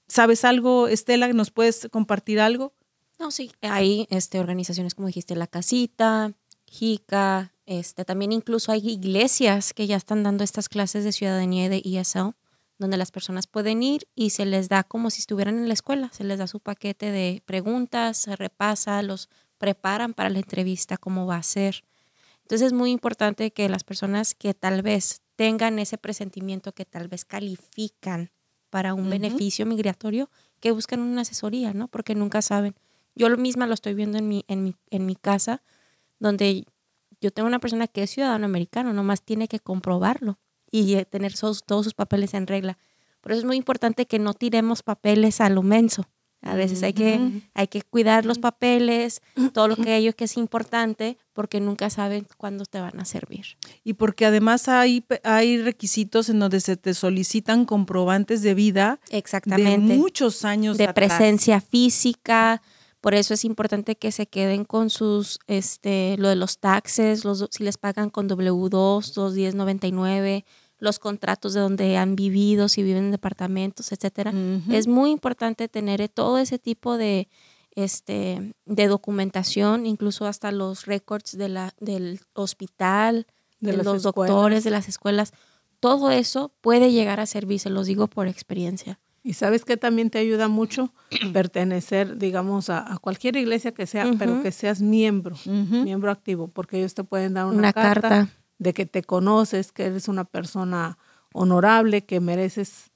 ¿Sabes 0.07 0.43
algo, 0.43 0.87
Estela? 0.87 1.31
¿Nos 1.33 1.51
puedes 1.51 1.87
compartir 1.91 2.39
algo? 2.41 2.73
No, 3.17 3.31
sí, 3.31 3.51
hay 3.61 4.07
este, 4.09 4.39
organizaciones 4.39 4.93
como 4.95 5.07
dijiste, 5.07 5.35
La 5.35 5.47
Casita, 5.47 6.33
JICA, 6.71 7.53
este, 7.65 8.05
también 8.05 8.31
incluso 8.31 8.71
hay 8.71 8.89
iglesias 8.89 9.73
que 9.73 9.87
ya 9.87 9.97
están 9.97 10.23
dando 10.23 10.43
estas 10.43 10.69
clases 10.69 11.03
de 11.03 11.11
ciudadanía 11.11 11.65
y 11.65 11.69
de 11.69 11.81
ESL, 11.83 12.33
donde 12.79 12.97
las 12.97 13.11
personas 13.11 13.45
pueden 13.45 13.83
ir 13.83 14.07
y 14.15 14.31
se 14.31 14.45
les 14.45 14.69
da 14.69 14.83
como 14.83 15.09
si 15.09 15.19
estuvieran 15.19 15.57
en 15.57 15.67
la 15.67 15.73
escuela, 15.73 16.09
se 16.13 16.23
les 16.23 16.39
da 16.39 16.47
su 16.47 16.61
paquete 16.61 17.11
de 17.11 17.43
preguntas, 17.45 18.17
se 18.17 18.35
repasa, 18.35 19.01
los 19.03 19.29
preparan 19.57 20.13
para 20.13 20.29
la 20.29 20.39
entrevista, 20.39 20.97
cómo 20.97 21.25
va 21.25 21.35
a 21.35 21.43
ser. 21.43 21.83
Entonces 22.41 22.67
es 22.67 22.73
muy 22.73 22.91
importante 22.91 23.51
que 23.51 23.69
las 23.69 23.83
personas 23.83 24.33
que 24.33 24.53
tal 24.53 24.81
vez 24.81 25.21
tengan 25.35 25.77
ese 25.77 25.97
presentimiento, 25.97 26.71
que 26.71 26.85
tal 26.85 27.09
vez 27.09 27.25
califican 27.25 28.31
para 28.69 28.93
un 28.93 29.09
beneficio 29.09 29.65
migratorio, 29.65 30.29
que 30.61 30.71
busquen 30.71 31.01
una 31.01 31.21
asesoría, 31.21 31.73
¿no? 31.73 31.89
Porque 31.89 32.15
nunca 32.15 32.41
saben. 32.41 32.75
Yo 33.13 33.27
lo 33.27 33.37
misma 33.37 33.67
lo 33.67 33.73
estoy 33.73 33.93
viendo 33.93 34.17
en 34.17 34.27
mi, 34.27 34.45
en 34.47 34.63
mi, 34.63 34.75
en 34.89 35.05
mi 35.05 35.15
casa, 35.15 35.61
donde 36.21 36.65
yo 37.19 37.31
tengo 37.31 37.47
una 37.47 37.59
persona 37.59 37.87
que 37.87 38.03
es 38.03 38.11
ciudadano 38.11 38.45
americano, 38.45 38.93
nomás 38.93 39.23
tiene 39.23 39.47
que 39.47 39.59
comprobarlo 39.59 40.39
y 40.71 40.95
eh, 40.95 41.05
tener 41.05 41.33
todos 41.33 41.83
sus 41.83 41.93
papeles 41.93 42.33
en 42.33 42.47
regla. 42.47 42.77
Por 43.21 43.31
eso 43.31 43.39
es 43.39 43.45
muy 43.45 43.57
importante 43.57 44.05
que 44.05 44.19
no 44.19 44.33
tiremos 44.33 44.83
papeles 44.83 45.41
a 45.41 45.49
lo 45.49 45.63
menso. 45.63 46.07
A 46.43 46.55
veces 46.55 46.81
hay 46.81 46.93
que, 46.93 47.43
hay 47.53 47.67
que 47.67 47.83
cuidar 47.83 48.25
los 48.25 48.39
papeles, 48.39 49.21
todo 49.53 49.67
lo 49.67 49.75
que 49.75 49.95
ello 49.95 50.15
que 50.15 50.23
es 50.23 50.37
importante, 50.37 51.17
porque 51.33 51.59
nunca 51.59 51.89
saben 51.91 52.25
cuándo 52.37 52.65
te 52.65 52.79
van 52.79 52.99
a 52.99 53.05
servir. 53.05 53.57
Y 53.83 53.93
porque 53.93 54.25
además 54.25 54.67
hay, 54.67 55.03
hay 55.23 55.61
requisitos 55.61 56.29
en 56.29 56.39
donde 56.39 56.59
se 56.59 56.77
te 56.77 56.95
solicitan 56.95 57.65
comprobantes 57.65 58.41
de 58.41 58.55
vida 58.55 58.99
Exactamente. 59.09 59.93
de 59.93 59.99
muchos 59.99 60.45
años 60.45 60.77
de 60.77 60.85
atrás. 60.85 61.09
presencia 61.09 61.61
física. 61.61 62.61
Por 63.01 63.15
eso 63.15 63.33
es 63.33 63.43
importante 63.45 63.97
que 63.97 64.11
se 64.11 64.27
queden 64.27 64.63
con 64.63 64.91
sus, 64.91 65.39
este, 65.47 66.15
lo 66.19 66.29
de 66.29 66.35
los 66.35 66.59
taxes, 66.59 67.25
los, 67.25 67.47
si 67.49 67.63
les 67.63 67.77
pagan 67.77 68.11
con 68.11 68.29
W2, 68.29 69.11
21099, 69.13 70.45
los 70.77 70.99
contratos 70.99 71.53
de 71.53 71.61
donde 71.61 71.97
han 71.97 72.15
vivido, 72.15 72.69
si 72.69 72.83
viven 72.83 73.05
en 73.05 73.11
departamentos, 73.11 73.91
etcétera. 73.91 74.33
Es 74.69 74.87
muy 74.87 75.09
importante 75.11 75.67
tener 75.67 75.99
eh, 76.01 76.09
todo 76.09 76.37
ese 76.37 76.59
tipo 76.59 76.97
de, 76.97 77.27
este, 77.75 78.53
de 78.65 78.87
documentación, 78.87 79.85
incluso 79.87 80.25
hasta 80.27 80.51
los 80.51 80.85
récords 80.85 81.37
de 81.37 81.49
la, 81.49 81.73
del 81.79 82.19
hospital, 82.33 83.25
De 83.59 83.73
los 83.73 83.79
escuelas. 83.79 84.03
doctores, 84.03 84.63
de 84.63 84.71
las 84.71 84.87
escuelas. 84.87 85.33
Todo 85.79 86.11
eso 86.11 86.51
puede 86.61 86.91
llegar 86.91 87.19
a 87.19 87.25
servir, 87.25 87.59
se 87.59 87.71
los 87.71 87.87
digo 87.87 88.07
por 88.07 88.27
experiencia. 88.27 88.99
Y 89.23 89.33
sabes 89.33 89.65
que 89.65 89.77
también 89.77 90.09
te 90.09 90.17
ayuda 90.19 90.47
mucho 90.47 90.93
pertenecer, 91.33 92.17
digamos, 92.17 92.69
a, 92.69 92.93
a 92.93 92.97
cualquier 92.97 93.35
iglesia 93.35 93.71
que 93.71 93.85
sea, 93.85 94.11
pero 94.17 94.41
que 94.41 94.51
seas 94.51 94.81
miembro, 94.81 95.35
miembro 95.45 96.11
activo, 96.11 96.47
porque 96.47 96.79
ellos 96.79 96.93
te 96.95 97.03
pueden 97.03 97.35
dar 97.35 97.45
una, 97.45 97.57
Una 97.57 97.73
carta, 97.73 98.09
carta. 98.09 98.33
de 98.57 98.73
que 98.73 98.85
te 98.85 99.03
conoces, 99.03 99.71
que 99.71 99.85
eres 99.85 100.07
una 100.07 100.23
persona 100.25 100.97
honorable, 101.33 102.03
que 102.05 102.19
mereces 102.19 102.91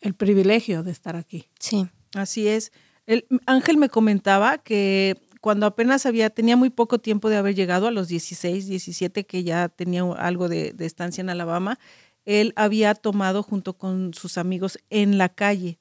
el 0.00 0.14
privilegio 0.14 0.82
de 0.82 0.90
estar 0.92 1.16
aquí. 1.16 1.46
Sí. 1.58 1.88
Así 2.14 2.46
es. 2.48 2.72
El, 3.06 3.26
Ángel 3.46 3.76
me 3.76 3.88
comentaba 3.88 4.58
que 4.58 5.16
cuando 5.40 5.64
apenas 5.66 6.04
había, 6.06 6.28
tenía 6.30 6.56
muy 6.56 6.70
poco 6.70 6.98
tiempo 6.98 7.30
de 7.30 7.36
haber 7.38 7.54
llegado 7.54 7.86
a 7.86 7.90
los 7.90 8.08
16, 8.08 8.66
17, 8.66 9.24
que 9.24 9.42
ya 9.42 9.68
tenía 9.70 10.02
algo 10.18 10.48
de, 10.48 10.72
de 10.72 10.86
estancia 10.86 11.22
en 11.22 11.30
Alabama, 11.30 11.78
él 12.24 12.52
había 12.56 12.94
tomado 12.94 13.42
junto 13.42 13.74
con 13.74 14.14
sus 14.14 14.38
amigos 14.38 14.78
en 14.90 15.18
la 15.18 15.28
calle 15.28 15.78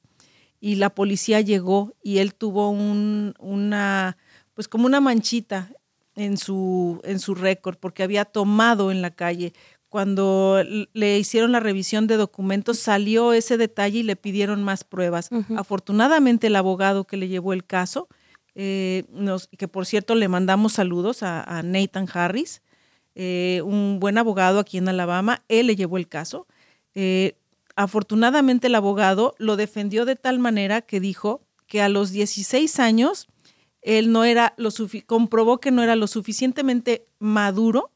y 0.59 0.75
la 0.75 0.89
policía 0.89 1.41
llegó 1.41 1.95
y 2.03 2.17
él 2.17 2.33
tuvo 2.33 2.69
un, 2.69 3.33
una, 3.39 4.17
pues 4.53 4.67
como 4.67 4.85
una 4.85 4.99
manchita 4.99 5.71
en 6.15 6.37
su, 6.37 7.01
en 7.03 7.19
su 7.19 7.35
récord 7.35 7.77
porque 7.77 8.03
había 8.03 8.25
tomado 8.25 8.91
en 8.91 9.01
la 9.01 9.11
calle. 9.11 9.53
Cuando 9.87 10.61
le 10.93 11.17
hicieron 11.17 11.51
la 11.51 11.59
revisión 11.59 12.05
de 12.05 12.17
documentos 12.17 12.77
salió 12.77 13.33
ese 13.33 13.57
detalle 13.57 13.99
y 13.99 14.03
le 14.03 14.15
pidieron 14.15 14.63
más 14.63 14.83
pruebas. 14.83 15.29
Afortunadamente 15.55 16.47
el 16.47 16.55
abogado 16.57 17.05
que 17.05 17.17
le 17.17 17.27
llevó 17.27 17.53
el 17.53 17.65
caso, 17.65 18.07
eh, 18.53 19.05
nos, 19.09 19.47
que 19.47 19.67
por 19.67 19.87
cierto 19.87 20.13
le 20.13 20.27
mandamos 20.27 20.73
saludos 20.73 21.23
a, 21.23 21.41
a 21.41 21.63
Nathan 21.63 22.07
Harris, 22.13 22.61
eh, 23.21 23.61
un 23.65 23.99
buen 23.99 24.17
abogado 24.17 24.59
aquí 24.59 24.77
en 24.77 24.87
Alabama, 24.87 25.43
él 25.49 25.67
le 25.67 25.75
llevó 25.75 25.97
el 25.97 26.07
caso. 26.07 26.47
Eh, 26.95 27.35
afortunadamente 27.75 28.67
el 28.67 28.75
abogado 28.75 29.35
lo 29.39 29.57
defendió 29.57 30.05
de 30.05 30.15
tal 30.15 30.39
manera 30.39 30.81
que 30.81 31.01
dijo 31.01 31.41
que 31.67 31.81
a 31.81 31.89
los 31.89 32.11
16 32.11 32.79
años 32.79 33.27
él 33.81 34.13
no 34.13 34.23
era 34.23 34.53
lo 34.55 34.69
comprobó 35.05 35.59
que 35.59 35.69
no 35.69 35.83
era 35.83 35.97
lo 35.97 36.07
suficientemente 36.07 37.07
maduro 37.19 37.91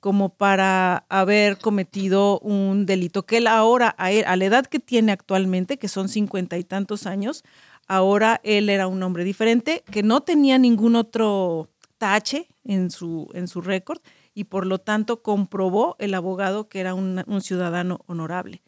como 0.00 0.30
para 0.30 1.04
haber 1.08 1.58
cometido 1.58 2.40
un 2.40 2.84
delito 2.84 3.24
que 3.24 3.36
él 3.36 3.46
ahora 3.46 3.94
a, 3.96 4.06
a 4.06 4.36
la 4.36 4.44
edad 4.44 4.66
que 4.66 4.80
tiene 4.80 5.12
actualmente 5.12 5.78
que 5.78 5.86
son 5.86 6.08
cincuenta 6.08 6.58
y 6.58 6.64
tantos 6.64 7.06
años 7.06 7.44
ahora 7.86 8.40
él 8.42 8.68
era 8.70 8.88
un 8.88 9.04
hombre 9.04 9.22
diferente 9.22 9.84
que 9.88 10.02
no 10.02 10.22
tenía 10.22 10.58
ningún 10.58 10.96
otro 10.96 11.68
tache 11.98 12.48
en 12.64 12.90
su 12.90 13.30
en 13.34 13.46
su 13.46 13.60
récord 13.60 14.00
y 14.34 14.44
por 14.44 14.66
lo 14.66 14.78
tanto 14.78 15.22
comprobó 15.22 15.96
el 15.98 16.14
abogado 16.14 16.68
que 16.68 16.80
era 16.80 16.94
un, 16.94 17.22
un 17.26 17.40
ciudadano 17.42 18.00
honorable. 18.06 18.62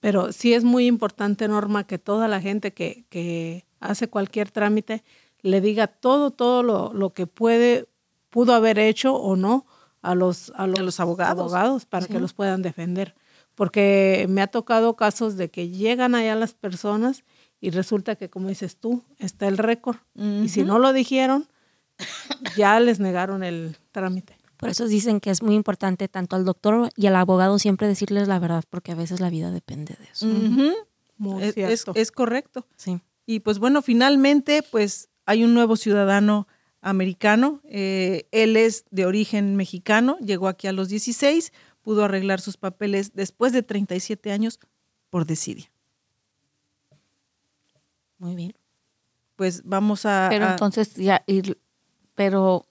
Pero 0.00 0.32
sí 0.32 0.54
es 0.54 0.64
muy 0.64 0.86
importante, 0.86 1.48
Norma, 1.48 1.86
que 1.86 1.98
toda 1.98 2.28
la 2.28 2.40
gente 2.40 2.72
que, 2.72 3.04
que 3.08 3.66
hace 3.80 4.08
cualquier 4.08 4.50
trámite 4.50 5.02
le 5.42 5.60
diga 5.60 5.86
todo, 5.86 6.30
todo 6.30 6.62
lo, 6.62 6.92
lo 6.92 7.12
que 7.12 7.26
puede, 7.26 7.88
pudo 8.30 8.54
haber 8.54 8.78
hecho 8.78 9.14
o 9.14 9.36
no 9.36 9.66
a 10.02 10.14
los, 10.14 10.52
a 10.56 10.66
los, 10.66 10.78
los 10.80 11.00
abogados. 11.00 11.86
para 11.86 12.06
Sí. 12.06 12.12
que 12.12 12.20
los 12.20 12.32
puedan 12.34 12.62
defender. 12.62 13.14
Porque 13.54 14.26
me 14.28 14.42
ha 14.42 14.46
tocado 14.48 14.96
casos 14.96 15.36
de 15.36 15.50
que 15.50 15.70
llegan 15.70 16.14
allá 16.14 16.34
las 16.34 16.52
personas 16.54 17.24
y 17.60 17.70
resulta 17.70 18.16
que, 18.16 18.28
como 18.28 18.48
dices 18.48 18.76
tú, 18.76 19.02
está 19.18 19.48
el 19.48 19.56
récord. 19.58 19.96
Y 20.14 20.48
si 20.50 20.62
no 20.62 20.78
lo 20.78 20.92
dijeron, 20.92 21.48
ya 22.56 22.78
les 22.80 23.00
negaron 23.00 23.42
el 23.42 23.76
trámite. 23.92 24.35
Por 24.56 24.68
eso 24.70 24.86
dicen 24.88 25.20
que 25.20 25.30
es 25.30 25.42
muy 25.42 25.54
importante 25.54 26.08
tanto 26.08 26.34
al 26.36 26.44
doctor 26.44 26.88
y 26.96 27.06
al 27.06 27.16
abogado 27.16 27.58
siempre 27.58 27.86
decirles 27.88 28.26
la 28.28 28.38
verdad, 28.38 28.64
porque 28.70 28.92
a 28.92 28.94
veces 28.94 29.20
la 29.20 29.28
vida 29.30 29.50
depende 29.50 29.96
de 29.98 30.04
eso. 30.10 30.26
Ujú. 30.26 30.72
Muy 31.18 31.42
Es- 31.42 31.48
es- 31.48 31.54
cierto. 31.82 31.92
es 31.94 32.10
correcto 32.12 32.66
Sí. 32.76 33.00
Y 33.26 33.40
pues 33.40 33.58
bueno, 33.58 33.82
finalmente, 33.82 34.62
pues 34.62 35.08
hay 35.24 35.42
un 35.44 35.52
nuevo 35.54 35.76
ciudadano 35.76 36.46
americano. 36.80 37.60
eh, 37.64 38.28
él 38.30 38.56
es 38.56 38.84
de 38.92 39.06
origen 39.06 39.56
mexicano, 39.56 40.16
llegó 40.20 40.46
aquí 40.48 40.68
a 40.68 40.72
los 40.72 40.88
16, 40.88 41.52
pudo 41.82 42.04
arreglar 42.04 42.40
sus 42.40 42.56
papeles 42.56 43.12
después 43.14 43.52
de 43.52 43.62
37 43.64 44.30
años 44.30 44.60
por 45.10 45.26
desidia. 45.26 45.70
Muy 48.18 48.34
bien. 48.34 48.54
Pues 49.36 49.62
vamos 49.64 50.06
a... 50.06 50.28
Pero 50.30 50.46
a- 50.46 50.50
entonces 50.52 50.94
ya, 50.94 51.22
y- 51.26 51.54
pero, 52.14 52.64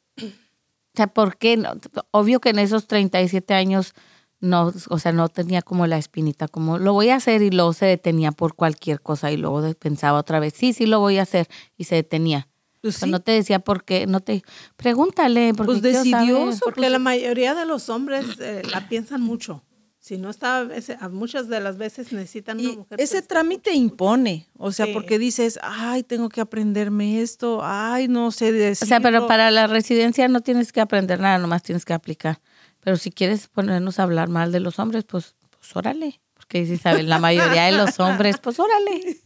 o 0.95 0.97
sea, 0.97 1.07
¿por 1.07 1.37
qué? 1.37 1.57
no? 1.57 1.73
Obvio 2.11 2.39
que 2.39 2.49
en 2.49 2.59
esos 2.59 2.87
37 2.87 3.53
años 3.53 3.93
no, 4.39 4.71
o 4.89 4.97
sea, 4.97 5.11
no 5.11 5.27
tenía 5.27 5.61
como 5.61 5.87
la 5.87 5.97
espinita, 5.97 6.47
como 6.47 6.77
lo 6.77 6.93
voy 6.93 7.09
a 7.09 7.15
hacer 7.15 7.41
y 7.41 7.49
luego 7.49 7.73
se 7.73 7.85
detenía 7.85 8.31
por 8.31 8.55
cualquier 8.55 9.01
cosa 9.01 9.29
y 9.29 9.37
luego 9.37 9.61
pensaba 9.73 10.19
otra 10.19 10.39
vez, 10.39 10.53
sí, 10.55 10.71
sí 10.71 10.85
lo 10.85 11.01
voy 11.01 11.17
a 11.17 11.23
hacer 11.23 11.47
y 11.77 11.83
se 11.83 11.95
detenía. 11.95 12.47
pues 12.81 12.95
O 12.95 12.99
sea, 12.99 13.07
sí, 13.07 13.11
no 13.11 13.19
te 13.19 13.33
decía 13.33 13.59
por 13.59 13.83
qué, 13.83 14.07
no 14.07 14.21
te, 14.21 14.43
pregúntale, 14.77 15.53
porque 15.53 15.73
Pues 15.73 15.81
decidió, 15.81 16.51
saber. 16.53 16.59
Porque 16.63 16.89
la 16.89 16.99
mayoría 16.99 17.55
de 17.55 17.65
los 17.65 17.89
hombres 17.89 18.25
eh, 18.39 18.61
la 18.71 18.87
piensan 18.87 19.21
mucho. 19.21 19.63
Si 20.05 20.19
no 20.19 20.29
está, 20.29 20.67
muchas 21.09 21.47
de 21.47 21.59
las 21.59 21.77
veces 21.79 22.11
necesitan 22.13 22.59
una 22.59 22.69
y 22.73 22.77
mujer. 22.77 23.01
ese 23.01 23.23
trámite 23.23 23.73
impone, 23.73 24.47
o 24.55 24.71
sea, 24.71 24.85
Sí. 24.85 24.93
porque 24.93 25.17
dices, 25.17 25.57
ay, 25.63 26.03
tengo 26.03 26.29
que 26.29 26.41
aprenderme 26.41 27.23
esto, 27.23 27.61
ay, 27.63 28.07
no 28.07 28.29
sé 28.29 28.49
O 28.49 28.53
decirlo. 28.53 28.87
sea, 28.87 28.99
pero 28.99 29.25
para 29.25 29.49
la 29.49 29.65
residencia 29.65 30.27
no 30.27 30.41
tienes 30.41 30.71
que 30.71 30.79
aprender 30.79 31.19
nada, 31.19 31.39
nomás 31.39 31.63
tienes 31.63 31.85
que 31.85 31.93
aplicar. 31.93 32.39
Pero 32.81 32.97
si 32.97 33.09
quieres 33.09 33.47
ponernos 33.47 33.97
a 33.97 34.03
hablar 34.03 34.29
mal 34.29 34.51
de 34.51 34.59
los 34.59 34.77
hombres, 34.77 35.05
pues, 35.05 35.33
pues 35.49 35.75
órale. 35.75 36.21
Porque 36.35 36.67
si 36.67 36.77
sabes, 36.77 37.05
la 37.05 37.17
mayoría 37.17 37.63
de 37.63 37.71
los 37.71 37.99
hombres, 37.99 38.37
pues 38.37 38.59
órale. 38.59 39.17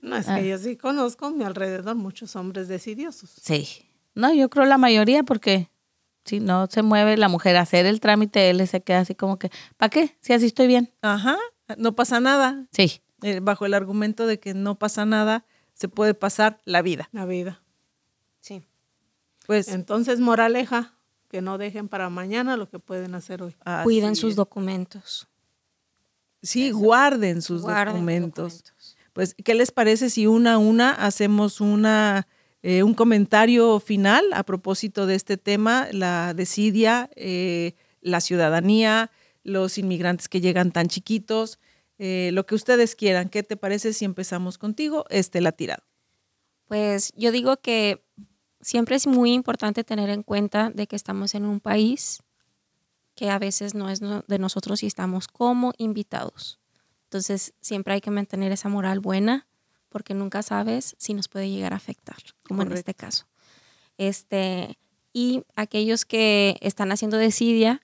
No, 0.00 0.16
es 0.16 0.28
Ah. 0.30 0.36
que 0.40 0.48
yo 0.48 0.56
sí 0.56 0.76
conozco 0.78 1.26
a 1.26 1.30
mi 1.30 1.44
alrededor 1.44 1.94
muchos 1.94 2.36
hombres 2.36 2.68
decidiosos. 2.68 3.32
Sí. 3.42 3.84
No, 4.14 4.32
yo 4.32 4.48
creo 4.48 4.64
la 4.64 4.78
mayoría 4.78 5.24
porque 5.24 5.68
si 6.26 6.40
no 6.40 6.66
se 6.66 6.82
mueve 6.82 7.16
la 7.16 7.28
mujer 7.28 7.56
a 7.56 7.62
hacer 7.62 7.86
el 7.86 8.00
trámite, 8.00 8.50
él 8.50 8.66
se 8.68 8.82
queda 8.82 9.00
así 9.00 9.14
como 9.14 9.38
que, 9.38 9.50
¿para 9.76 9.90
qué? 9.90 10.16
Si 10.20 10.32
así 10.32 10.46
estoy 10.46 10.66
bien. 10.66 10.92
Ajá, 11.02 11.38
no 11.78 11.94
pasa 11.94 12.20
nada. 12.20 12.66
Sí. 12.72 13.00
Eh, 13.22 13.40
bajo 13.40 13.64
el 13.64 13.74
argumento 13.74 14.26
de 14.26 14.38
que 14.38 14.52
no 14.52 14.78
pasa 14.78 15.06
nada, 15.06 15.46
se 15.72 15.88
puede 15.88 16.14
pasar 16.14 16.60
la 16.64 16.82
vida. 16.82 17.08
La 17.12 17.24
vida. 17.24 17.62
Sí. 18.40 18.62
Pues 19.46 19.68
Entonces, 19.68 20.20
moraleja, 20.20 20.94
que 21.30 21.40
no 21.40 21.58
dejen 21.58 21.88
para 21.88 22.10
mañana 22.10 22.56
lo 22.56 22.68
que 22.68 22.78
pueden 22.78 23.14
hacer 23.14 23.42
hoy. 23.42 23.54
Cuiden 23.84 24.16
sus 24.16 24.34
documentos. 24.36 25.28
Sí, 26.42 26.70
guarden 26.70 27.42
sus 27.42 27.62
Guarden 27.62 27.94
documentos. 27.94 28.62
documentos. 28.64 28.96
Pues, 29.12 29.34
¿qué 29.34 29.54
les 29.54 29.70
parece 29.70 30.10
si 30.10 30.26
una 30.26 30.54
a 30.54 30.58
una 30.58 30.92
hacemos 30.92 31.60
una, 31.60 32.26
eh, 32.68 32.82
un 32.82 32.94
comentario 32.94 33.78
final 33.78 34.24
a 34.32 34.42
propósito 34.42 35.06
de 35.06 35.14
este 35.14 35.36
tema, 35.36 35.86
la 35.92 36.34
desidia, 36.34 37.08
eh, 37.14 37.76
la 38.00 38.20
ciudadanía, 38.20 39.12
los 39.44 39.78
inmigrantes 39.78 40.28
que 40.28 40.40
llegan 40.40 40.72
tan 40.72 40.88
chiquitos, 40.88 41.60
eh, 41.98 42.30
lo 42.32 42.44
que 42.44 42.56
ustedes 42.56 42.96
quieran? 42.96 43.28
¿Qué 43.28 43.44
te 43.44 43.56
parece 43.56 43.92
si 43.92 44.04
empezamos 44.04 44.58
contigo, 44.58 45.04
Estela 45.10 45.52
Tirado? 45.52 45.84
Pues 46.66 47.12
yo 47.14 47.30
digo 47.30 47.56
que 47.58 48.04
siempre 48.60 48.96
es 48.96 49.06
muy 49.06 49.32
importante 49.32 49.84
tener 49.84 50.10
en 50.10 50.24
cuenta 50.24 50.70
de 50.70 50.88
que 50.88 50.96
estamos 50.96 51.36
en 51.36 51.44
un 51.44 51.60
país 51.60 52.20
que 53.14 53.30
a 53.30 53.38
veces 53.38 53.76
no 53.76 53.90
es 53.90 54.00
de 54.00 54.38
nosotros 54.40 54.82
y 54.82 54.88
estamos 54.88 55.28
como 55.28 55.72
invitados. 55.78 56.58
Entonces 57.04 57.54
siempre 57.60 57.94
hay 57.94 58.00
que 58.00 58.10
mantener 58.10 58.50
esa 58.50 58.68
moral 58.68 58.98
buena 58.98 59.46
porque 59.96 60.12
nunca 60.12 60.42
sabes 60.42 60.94
si 60.98 61.14
nos 61.14 61.26
puede 61.26 61.48
llegar 61.48 61.72
a 61.72 61.76
afectar, 61.76 62.18
como 62.46 62.60
en 62.60 62.72
este 62.72 62.92
caso. 62.92 63.24
Este, 63.96 64.76
y 65.14 65.42
aquellos 65.54 66.04
que 66.04 66.58
están 66.60 66.92
haciendo 66.92 67.16
desidia, 67.16 67.80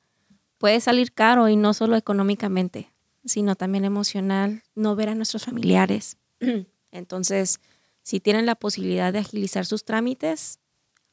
puede 0.59 0.79
salir 0.81 1.15
caro 1.15 1.49
y 1.49 1.57
no 1.57 1.73
solo 1.73 1.97
económicamente, 1.97 2.93
sino 3.25 3.55
también 3.57 3.87
emocional, 3.87 4.63
no 4.75 4.95
ver 4.95 5.09
a 5.09 5.15
nuestros 5.15 5.47
familiares. 5.47 6.19
Entonces, 6.91 7.61
si 8.03 8.21
tienen 8.21 8.45
la 8.45 8.57
posibilidad 8.57 9.11
de 9.11 9.21
agilizar 9.21 9.65
sus 9.65 9.87
trámites, 9.87 10.59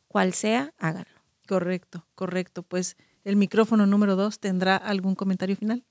cual 0.09 0.33
sea, 0.33 0.73
háganlo. 0.77 1.21
Correcto, 1.47 2.05
correcto. 2.15 2.61
Pues 2.61 2.97
el 3.23 3.37
micrófono 3.37 3.85
número 3.85 4.17
dos 4.17 4.41
tendrá 4.41 4.75
algún 4.75 5.15
comentario 5.15 5.55
final. 5.55 5.85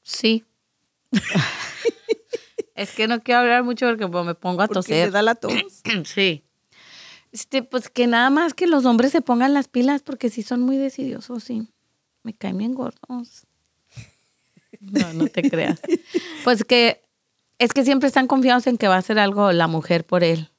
Sí. 0.00 0.46
es 2.74 2.92
que 2.92 3.06
no 3.06 3.20
quiero 3.22 3.40
hablar 3.40 3.64
mucho 3.64 3.86
porque 3.86 4.08
pues, 4.08 4.24
me 4.24 4.34
pongo 4.34 4.62
a 4.62 4.66
Porque 4.66 4.74
toser. 4.80 5.06
le 5.06 5.10
da 5.12 5.22
la 5.22 5.34
tos. 5.34 5.52
Sí. 6.04 6.44
Este, 7.32 7.62
pues 7.62 7.88
que 7.88 8.06
nada 8.06 8.28
más 8.28 8.52
que 8.52 8.66
los 8.66 8.84
hombres 8.84 9.10
se 9.12 9.22
pongan 9.22 9.54
las 9.54 9.66
pilas 9.68 10.02
porque 10.02 10.28
sí 10.28 10.42
son 10.42 10.60
muy 10.60 10.76
decidiosos, 10.76 11.42
sí. 11.44 11.66
Me 12.22 12.34
caen 12.34 12.58
bien 12.58 12.74
gordos. 12.74 13.46
No, 14.80 15.12
no 15.14 15.26
te 15.28 15.48
creas. 15.48 15.80
Pues 16.44 16.64
que 16.64 17.02
es 17.58 17.72
que 17.72 17.84
siempre 17.84 18.08
están 18.08 18.26
confiados 18.26 18.66
en 18.66 18.76
que 18.76 18.88
va 18.88 18.96
a 18.96 18.98
hacer 18.98 19.18
algo 19.18 19.52
la 19.52 19.68
mujer 19.68 20.04
por 20.04 20.24
él. 20.24 20.50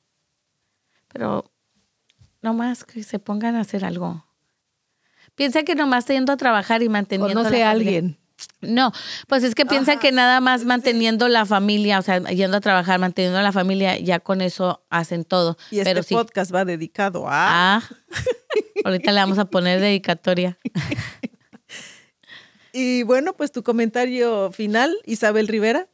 Pero 1.12 1.52
nomás 2.42 2.86
que 2.86 3.04
se 3.04 3.20
pongan 3.20 3.56
a 3.56 3.62
hacer 3.62 3.84
algo. 3.84 4.26
Piensa 5.36 5.64
que 5.64 5.76
nomás 5.76 6.08
yendo 6.08 6.32
a 6.32 6.38
trabajar 6.38 6.82
y 6.82 6.90
manteniendo 6.90 7.36
Conoce 7.44 7.64
a 7.64 7.72
alguien. 7.72 8.18
No, 8.62 8.92
pues 9.28 9.44
es 9.44 9.56
que 9.56 9.66
piensa 9.66 10.00
que 10.00 10.12
nada 10.12 10.42
más 10.42 10.66
manteniendo 10.66 11.28
la 11.30 11.46
familia, 11.46 12.00
o 12.00 12.02
sea, 12.02 12.20
yendo 12.20 12.58
a 12.58 12.62
trabajar, 12.62 13.00
manteniendo 13.00 13.42
la 13.42 13.52
familia, 13.52 13.98
ya 14.00 14.20
con 14.20 14.42
eso 14.42 14.84
hacen 14.90 15.24
todo. 15.24 15.58
Y 15.72 15.80
este 15.80 16.04
sí, 16.04 16.14
podcast 16.16 16.54
va 16.54 16.66
dedicado 16.66 17.28
a... 17.28 17.78
ah, 17.78 17.84
ahorita 18.86 19.12
le 19.12 19.20
vamos 19.20 19.38
a 19.38 19.46
poner 19.46 19.80
dedicatoria. 19.80 20.58
Y 22.76 23.04
bueno, 23.04 23.34
pues 23.34 23.52
tu 23.52 23.62
comentario 23.64 24.52
final, 24.52 24.96
Isabel 25.06 25.48
Rivera. 25.48 25.88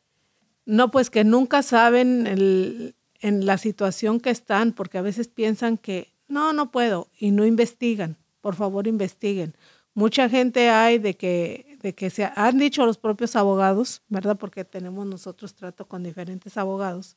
No, 0.65 0.91
pues 0.91 1.09
que 1.09 1.23
nunca 1.25 1.61
saben 1.61 2.25
el- 2.25 2.95
en 3.21 3.45
la 3.45 3.57
situación 3.57 4.21
que 4.21 4.29
están, 4.29 4.71
porque 4.71 4.97
a 4.97 5.01
veces 5.01 5.27
piensan 5.27 5.77
que 5.77 6.13
no, 6.29 6.53
no 6.53 6.71
puedo 6.71 7.09
y 7.19 7.31
no 7.31 7.45
investigan. 7.45 8.15
Por 8.39 8.55
favor, 8.55 8.87
investiguen. 8.87 9.55
Mucha 9.93 10.29
gente 10.29 10.69
hay 10.69 10.99
de 10.99 11.15
que, 11.15 11.68
de 11.81 11.93
que 11.95 12.09
se 12.09 12.29
han 12.35 12.57
dicho 12.57 12.85
los 12.85 12.97
propios 12.97 13.35
abogados, 13.35 14.01
¿verdad? 14.09 14.37
Porque 14.37 14.65
tenemos 14.65 15.05
nosotros 15.05 15.53
trato 15.55 15.85
con 15.87 16.03
diferentes 16.03 16.57
abogados. 16.57 17.15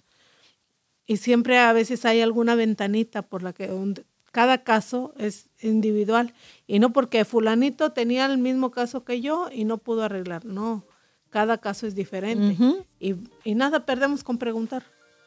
Y 1.07 1.17
siempre 1.17 1.59
a 1.59 1.73
veces 1.73 2.05
hay 2.05 2.21
alguna 2.21 2.55
ventanita 2.55 3.23
por 3.23 3.43
la 3.43 3.53
que 3.53 3.67
donde- 3.67 4.05
cada 4.31 4.63
caso 4.65 5.13
es 5.19 5.51
individual. 5.61 6.33
Y 6.67 6.79
no 6.79 6.93
porque 6.93 7.25
fulanito 7.25 7.91
tenía 7.93 8.25
el 8.27 8.39
mismo 8.39 8.71
caso 8.71 9.05
que 9.05 9.21
yo 9.21 9.49
y 9.53 9.65
no 9.65 9.79
pudo 9.79 10.05
arreglar. 10.05 10.45
No, 10.45 10.85
cada 11.29 11.59
caso 11.59 11.87
es 11.87 11.95
diferente. 11.95 12.53
Ujú. 12.63 12.85
y, 13.01 13.17
y 13.45 13.55
nada 13.55 13.85
perdemos 13.85 14.23
con 14.25 14.39
preguntar. 14.39 14.85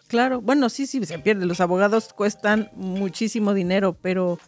Claro, 0.08 0.40
bueno, 0.42 0.70
sí, 0.70 0.86
sí, 0.88 1.04
se 1.06 1.20
pierde. 1.20 1.46
Los 1.46 1.60
abogados 1.62 2.14
cuestan 2.14 2.70
muchísimo 2.76 3.54
dinero, 3.54 3.98
pero 4.02 4.40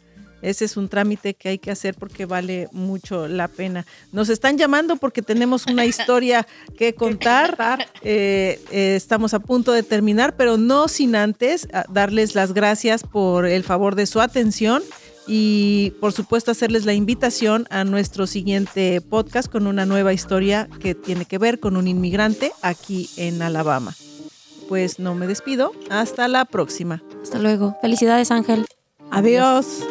Ese 0.42 0.66
es 0.66 0.78
un 0.78 0.90
trámite 0.90 1.34
que 1.34 1.50
hay 1.50 1.58
que 1.58 1.72
hacer 1.72 1.96
porque 1.96 2.26
vale 2.26 2.68
mucho 2.72 3.28
la 3.28 3.48
pena. 3.48 3.86
Nos 4.12 4.30
están 4.30 4.58
llamando 4.58 4.98
porque 4.98 5.22
tenemos 5.22 5.66
una 5.66 5.86
historia 5.86 6.48
que 6.78 6.94
contar. 6.96 7.58
Eh, 8.02 8.62
eh, 8.72 8.96
estamos 8.96 9.34
a 9.34 9.40
punto 9.40 9.72
de 9.72 9.84
terminar, 9.84 10.36
pero 10.36 10.58
no 10.58 10.88
sin 10.88 11.16
antes 11.16 11.68
ah, 11.74 11.86
darles 11.90 12.36
las 12.36 12.54
gracias 12.54 13.04
por 13.04 13.46
el 13.46 13.64
favor 13.64 13.96
de 13.96 14.06
su 14.06 14.22
atención 14.22 14.84
y 15.28 15.92
por 16.00 16.14
supuesto 16.14 16.52
hacerles 16.52 16.86
la 16.86 16.94
invitación 16.94 17.68
a 17.70 17.84
nuestro 17.84 18.26
siguiente 18.28 19.02
podcast 19.02 19.52
con 19.52 19.68
una 19.68 19.86
nueva 19.86 20.14
historia 20.14 20.70
que 20.80 20.96
tiene 20.96 21.26
que 21.26 21.38
ver 21.38 21.60
con 21.60 21.76
un 21.76 21.88
inmigrante 21.88 22.54
aquí 22.62 23.10
en 23.18 23.42
Alabama. 23.42 23.94
Pues 24.70 25.00
no 25.00 25.16
me 25.16 25.28
despido, 25.28 25.74
hasta 25.90 26.28
la 26.28 26.46
próxima. 26.46 27.04
Hasta 27.22 27.40
luego. 27.40 27.78
Felicidades, 27.82 28.32
Ángel. 28.32 28.66
Adiós. 29.12 29.84